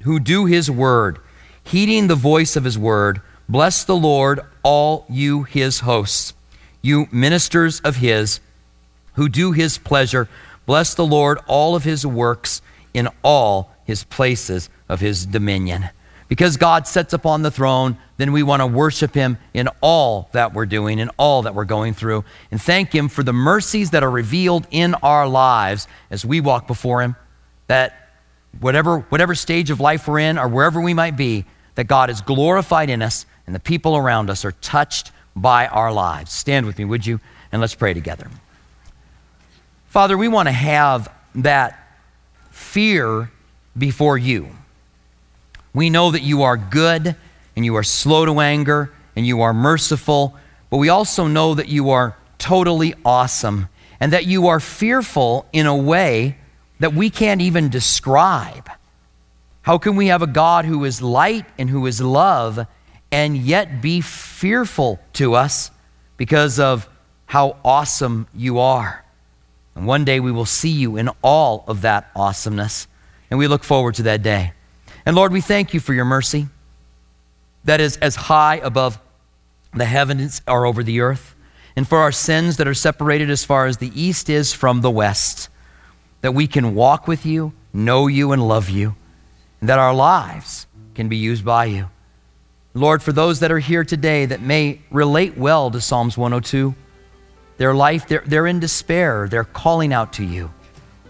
who 0.04 0.20
do 0.20 0.46
his 0.46 0.72
word, 0.72 1.20
heeding 1.64 2.08
the 2.08 2.16
voice 2.16 2.56
of 2.56 2.64
his 2.64 2.78
word. 2.78 3.22
Bless 3.48 3.84
the 3.84 3.96
Lord, 3.96 4.42
all 4.64 5.06
you 5.10 5.44
his 5.44 5.82
hosts, 5.82 6.34
you 6.82 7.08
ministers 7.12 7.80
of 7.82 7.98
his, 7.98 8.40
who 9.16 9.30
do 9.30 9.52
his 9.52 9.78
pleasure. 9.78 10.28
Bless 10.66 10.94
the 10.94 11.06
Lord, 11.06 11.40
all 11.48 11.76
of 11.76 11.84
his 11.84 12.06
works 12.06 12.62
in 12.94 13.10
all 13.24 13.72
his 13.84 14.04
places 14.04 14.70
of 14.88 15.00
his 15.00 15.26
dominion. 15.26 15.90
Because 16.28 16.58
God 16.58 16.88
sits 16.88 17.14
upon 17.14 17.44
the 17.44 17.52
throne, 17.52 17.98
then 18.18 18.32
we 18.32 18.42
want 18.42 18.62
to 18.62 18.68
worship 18.68 19.14
Him 19.14 19.38
in 19.54 19.70
all 19.82 20.30
that 20.32 20.54
we're 20.54 20.66
doing, 20.66 21.00
in 21.00 21.10
all 21.18 21.44
that 21.44 21.54
we're 21.54 21.66
going 21.66 21.94
through, 21.94 22.24
and 22.50 22.62
thank 22.62 22.94
Him 22.94 23.10
for 23.10 23.24
the 23.24 23.34
mercies 23.34 23.92
that 23.92 24.04
are 24.04 24.10
revealed 24.10 24.66
in 24.72 24.96
our 24.96 25.28
lives 25.28 25.88
as 26.10 26.26
we 26.26 26.42
walk 26.42 26.66
before 26.66 27.02
Him. 27.02 27.16
That 27.68 28.10
whatever, 28.60 29.00
whatever 29.10 29.36
stage 29.36 29.70
of 29.70 29.80
life 29.80 30.08
we're 30.08 30.20
in 30.20 30.40
or 30.40 30.48
wherever 30.48 30.82
we 30.82 30.94
might 30.94 31.16
be, 31.16 31.46
that 31.76 31.86
God 31.86 32.10
is 32.10 32.22
glorified 32.22 32.90
in 32.90 33.02
us 33.02 33.26
and 33.46 33.54
the 33.54 33.60
people 33.60 33.96
around 33.96 34.30
us 34.30 34.46
are 34.46 34.54
touched 34.54 35.12
by 35.36 35.68
our 35.68 35.92
lives. 35.92 36.32
Stand 36.32 36.66
with 36.66 36.80
me, 36.80 36.86
would 36.86 37.06
you? 37.06 37.20
And 37.52 37.62
let's 37.62 37.76
pray 37.76 37.94
together. 37.94 38.30
Father, 39.96 40.18
we 40.18 40.28
want 40.28 40.50
to 40.50 40.52
have 40.52 41.10
that 41.36 41.80
fear 42.52 43.32
before 43.78 44.18
you. 44.18 44.50
We 45.74 45.90
know 45.90 46.12
that 46.12 46.22
you 46.22 46.44
are 46.44 46.58
good 46.58 47.16
and 47.56 47.64
you 47.64 47.78
are 47.78 47.84
slow 47.84 48.26
to 48.26 48.42
anger 48.42 48.92
and 49.16 49.26
you 49.26 49.40
are 49.40 49.54
merciful, 49.54 50.36
but 50.70 50.80
we 50.80 50.90
also 50.90 51.28
know 51.28 51.54
that 51.54 51.70
you 51.70 51.92
are 51.92 52.18
totally 52.38 52.94
awesome 53.06 53.70
and 54.02 54.12
that 54.12 54.26
you 54.26 54.48
are 54.48 54.60
fearful 54.60 55.46
in 55.54 55.66
a 55.66 55.74
way 55.78 56.40
that 56.82 56.94
we 56.94 57.10
can't 57.10 57.40
even 57.40 57.70
describe. 57.70 58.70
How 59.62 59.78
can 59.78 59.96
we 59.96 60.08
have 60.08 60.22
a 60.22 60.28
God 60.28 60.66
who 60.66 60.84
is 60.84 61.02
light 61.02 61.46
and 61.58 61.70
who 61.70 61.86
is 61.86 62.02
love 62.02 62.68
and 63.14 63.38
yet 63.38 63.82
be 63.82 64.02
fearful 64.02 65.00
to 65.14 65.36
us 65.36 65.72
because 66.18 66.60
of 66.60 66.90
how 67.28 67.56
awesome 67.64 68.28
you 68.36 68.60
are? 68.60 69.05
And 69.76 69.86
one 69.86 70.06
day 70.06 70.20
we 70.20 70.32
will 70.32 70.46
see 70.46 70.70
you 70.70 70.98
in 70.98 71.10
all 71.22 71.66
of 71.68 71.82
that 71.82 72.10
awesomeness, 72.16 72.88
and 73.30 73.38
we 73.38 73.48
look 73.48 73.64
forward 73.64 73.96
to 73.96 74.04
that 74.04 74.24
day. 74.24 74.54
And 75.06 75.16
Lord, 75.16 75.32
we 75.32 75.42
thank 75.42 75.74
you 75.74 75.80
for 75.80 75.94
your 75.94 76.06
mercy 76.06 76.48
that 77.66 77.82
is 77.82 77.98
as 77.98 78.16
high 78.16 78.58
above 78.58 79.00
the 79.74 79.86
heavens 79.86 80.42
are 80.48 80.66
over 80.66 80.84
the 80.84 81.02
earth, 81.02 81.36
and 81.76 81.88
for 81.88 81.98
our 81.98 82.12
sins 82.12 82.58
that 82.58 82.68
are 82.68 82.74
separated 82.74 83.30
as 83.30 83.44
far 83.44 83.66
as 83.66 83.78
the 83.78 83.92
east 84.00 84.30
is 84.30 84.54
from 84.54 84.82
the 84.82 84.90
west, 84.90 85.50
that 86.22 86.34
we 86.34 86.48
can 86.48 86.74
walk 86.74 87.08
with 87.08 87.26
you, 87.26 87.52
know 87.74 88.08
you, 88.08 88.32
and 88.32 88.48
love 88.48 88.70
you, 88.70 88.96
and 89.60 89.70
that 89.70 89.80
our 89.80 89.94
lives 89.94 90.68
can 90.94 91.10
be 91.10 91.18
used 91.18 91.44
by 91.44 91.66
you. 91.66 91.90
Lord, 92.74 93.04
for 93.04 93.12
those 93.12 93.40
that 93.40 93.52
are 93.52 93.60
here 93.60 93.84
today 93.84 94.26
that 94.26 94.42
may 94.42 94.82
relate 94.92 95.38
well 95.38 95.72
to 95.72 95.82
Psalms 95.82 96.18
102, 96.18 96.76
their 97.58 97.74
life, 97.74 98.08
they're, 98.08 98.24
they're 98.26 98.48
in 98.48 98.60
despair, 98.60 99.28
they're 99.30 99.44
calling 99.44 99.94
out 99.94 100.14
to 100.14 100.24
you, 100.24 100.52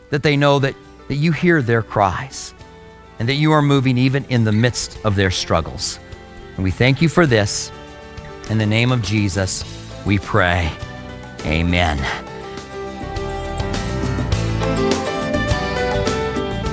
that 0.09 0.23
they 0.23 0.37
know 0.37 0.59
that, 0.59 0.75
that 1.07 1.15
you 1.15 1.31
hear 1.31 1.61
their 1.61 1.81
cries 1.81 2.53
and 3.19 3.29
that 3.29 3.35
you 3.35 3.51
are 3.51 3.61
moving 3.61 3.97
even 3.97 4.25
in 4.25 4.43
the 4.43 4.51
midst 4.51 5.03
of 5.05 5.15
their 5.15 5.31
struggles. 5.31 5.99
And 6.55 6.63
we 6.63 6.71
thank 6.71 7.01
you 7.01 7.09
for 7.09 7.25
this. 7.25 7.71
In 8.49 8.57
the 8.57 8.65
name 8.65 8.91
of 8.91 9.01
Jesus, 9.01 9.63
we 10.05 10.19
pray. 10.19 10.71
Amen. 11.45 11.97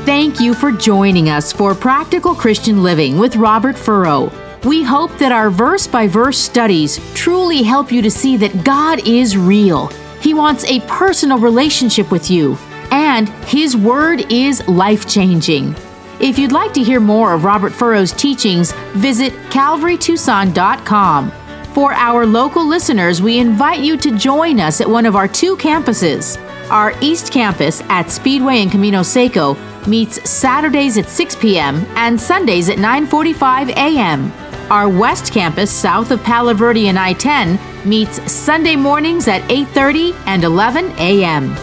Thank 0.04 0.40
you 0.40 0.52
for 0.54 0.72
joining 0.72 1.28
us 1.28 1.52
for 1.52 1.74
Practical 1.74 2.34
Christian 2.34 2.82
Living 2.82 3.18
with 3.18 3.36
Robert 3.36 3.76
Furrow. 3.76 4.30
We 4.64 4.84
hope 4.84 5.18
that 5.18 5.32
our 5.32 5.50
verse 5.50 5.88
by 5.88 6.06
verse 6.06 6.38
studies 6.38 7.00
truly 7.14 7.62
help 7.62 7.90
you 7.90 8.00
to 8.02 8.10
see 8.10 8.36
that 8.36 8.64
God 8.64 9.06
is 9.06 9.36
real. 9.36 9.88
He 10.20 10.34
wants 10.34 10.64
a 10.64 10.80
personal 10.82 11.38
relationship 11.38 12.12
with 12.12 12.30
you, 12.30 12.56
and 12.92 13.28
His 13.46 13.76
Word 13.76 14.32
is 14.32 14.66
life 14.68 15.08
changing. 15.08 15.74
If 16.20 16.38
you'd 16.38 16.52
like 16.52 16.72
to 16.74 16.82
hear 16.82 17.00
more 17.00 17.34
of 17.34 17.42
Robert 17.42 17.72
Furrow's 17.72 18.12
teachings, 18.12 18.70
visit 18.92 19.32
calvarytucson.com. 19.50 21.32
For 21.72 21.92
our 21.94 22.24
local 22.24 22.64
listeners, 22.64 23.20
we 23.20 23.38
invite 23.38 23.80
you 23.80 23.96
to 23.96 24.16
join 24.16 24.60
us 24.60 24.80
at 24.80 24.88
one 24.88 25.06
of 25.06 25.16
our 25.16 25.26
two 25.26 25.56
campuses. 25.56 26.38
Our 26.70 26.94
East 27.00 27.32
Campus 27.32 27.80
at 27.88 28.10
Speedway 28.10 28.58
and 28.58 28.70
Camino 28.70 29.02
Seco 29.02 29.56
meets 29.88 30.30
Saturdays 30.30 30.98
at 30.98 31.08
6 31.08 31.34
p.m. 31.36 31.84
and 31.96 32.20
Sundays 32.20 32.68
at 32.68 32.78
9:45 32.78 33.70
a.m. 33.70 34.32
Our 34.70 34.88
West 34.88 35.32
Campus 35.32 35.70
south 35.70 36.10
of 36.10 36.22
Palo 36.22 36.54
Verde 36.54 36.88
and 36.88 36.98
I-10 36.98 37.58
meets 37.84 38.30
Sunday 38.30 38.76
mornings 38.76 39.26
at 39.28 39.42
8:30 39.50 40.14
and 40.26 40.44
11 40.44 40.92
a.m. 40.98 41.54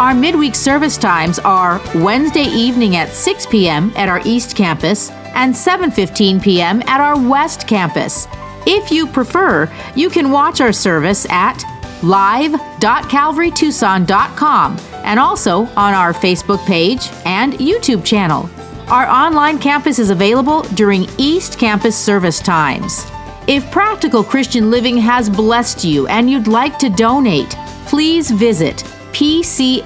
Our 0.00 0.14
midweek 0.14 0.54
service 0.54 0.96
times 0.96 1.38
are 1.40 1.80
Wednesday 1.94 2.44
evening 2.44 2.96
at 2.96 3.08
6 3.08 3.46
p.m. 3.46 3.92
at 3.96 4.08
our 4.08 4.20
East 4.24 4.56
Campus 4.56 5.10
and 5.34 5.54
7:15 5.54 6.42
p.m. 6.42 6.82
at 6.86 7.00
our 7.00 7.18
West 7.18 7.66
Campus. 7.66 8.28
If 8.66 8.90
you 8.90 9.06
prefer, 9.06 9.70
you 9.94 10.10
can 10.10 10.30
watch 10.30 10.60
our 10.60 10.72
service 10.72 11.26
at 11.30 11.64
live.calvarytucson.com 12.02 14.76
and 15.04 15.18
also 15.18 15.60
on 15.76 15.94
our 15.94 16.12
Facebook 16.12 16.64
page 16.66 17.08
and 17.24 17.54
YouTube 17.54 18.04
channel. 18.04 18.50
Our 18.90 19.06
online 19.06 19.58
campus 19.58 19.98
is 19.98 20.08
available 20.08 20.62
during 20.62 21.06
East 21.18 21.58
Campus 21.58 21.94
service 21.94 22.40
times. 22.40 23.04
If 23.46 23.70
Practical 23.70 24.24
Christian 24.24 24.70
Living 24.70 24.96
has 24.96 25.28
blessed 25.28 25.84
you 25.84 26.06
and 26.06 26.30
you'd 26.30 26.48
like 26.48 26.78
to 26.78 26.88
donate, 26.88 27.50
please 27.84 28.30
visit 28.30 28.76
pclaz.org. 29.12 29.84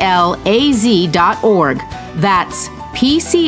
That's 2.15 2.69
pclaz.org, 2.69 3.39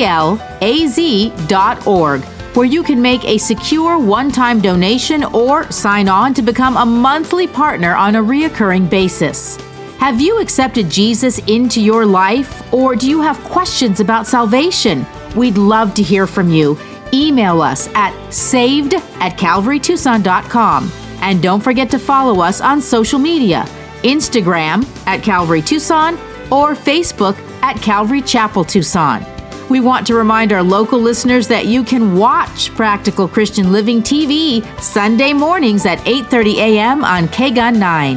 where 2.57 2.67
you 2.67 2.83
can 2.83 3.01
make 3.01 3.25
a 3.25 3.39
secure 3.39 3.97
one 3.97 4.33
time 4.33 4.61
donation 4.61 5.23
or 5.23 5.71
sign 5.71 6.09
on 6.09 6.35
to 6.35 6.43
become 6.43 6.77
a 6.79 6.85
monthly 6.85 7.47
partner 7.47 7.95
on 7.95 8.17
a 8.17 8.23
reoccurring 8.23 8.91
basis. 8.91 9.57
Have 9.99 10.21
you 10.21 10.41
accepted 10.41 10.91
Jesus 10.91 11.39
into 11.47 11.81
your 11.81 12.05
life, 12.05 12.75
or 12.75 12.97
do 12.97 13.09
you 13.09 13.21
have 13.21 13.39
questions 13.45 14.01
about 14.01 14.27
salvation? 14.27 15.07
We'd 15.37 15.59
love 15.59 15.95
to 15.95 16.03
hear 16.03 16.27
from 16.27 16.51
you. 16.51 16.79
Email 17.13 17.63
us 17.63 17.89
at 17.95 18.15
saved 18.31 18.95
at 18.95 19.39
calvarytucson.com. 19.39 20.93
And 21.21 21.43
don't 21.43 21.63
forget 21.63 21.91
to 21.91 21.99
follow 21.99 22.41
us 22.43 22.61
on 22.61 22.81
social 22.81 23.19
media 23.19 23.65
Instagram 24.03 24.87
at 25.07 25.23
Calvary 25.23 25.63
Tucson 25.63 26.15
or 26.51 26.75
Facebook 26.75 27.39
at 27.63 27.81
Calvary 27.81 28.21
Chapel 28.21 28.65
Tucson. 28.65 29.25
We 29.71 29.81
want 29.81 30.07
to 30.09 30.15
remind 30.15 30.53
our 30.53 30.63
local 30.63 30.99
listeners 30.99 31.49
that 31.49 31.67
you 31.67 31.83
can 31.83 32.17
watch 32.17 32.73
Practical 32.75 33.27
Christian 33.27 33.73
Living 33.73 34.03
TV 34.03 34.63
Sunday 34.79 35.33
mornings 35.33 35.87
at 35.87 35.99
8:30 36.01 36.57
a.m. 36.57 37.05
on 37.05 37.29
KGUN 37.29 37.79
9. 37.79 38.17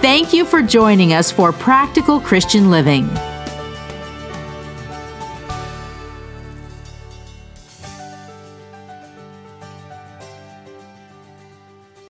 Thank 0.00 0.32
you 0.32 0.46
for 0.46 0.62
joining 0.62 1.12
us 1.12 1.30
for 1.30 1.52
Practical 1.52 2.18
Christian 2.20 2.70
Living. 2.70 3.08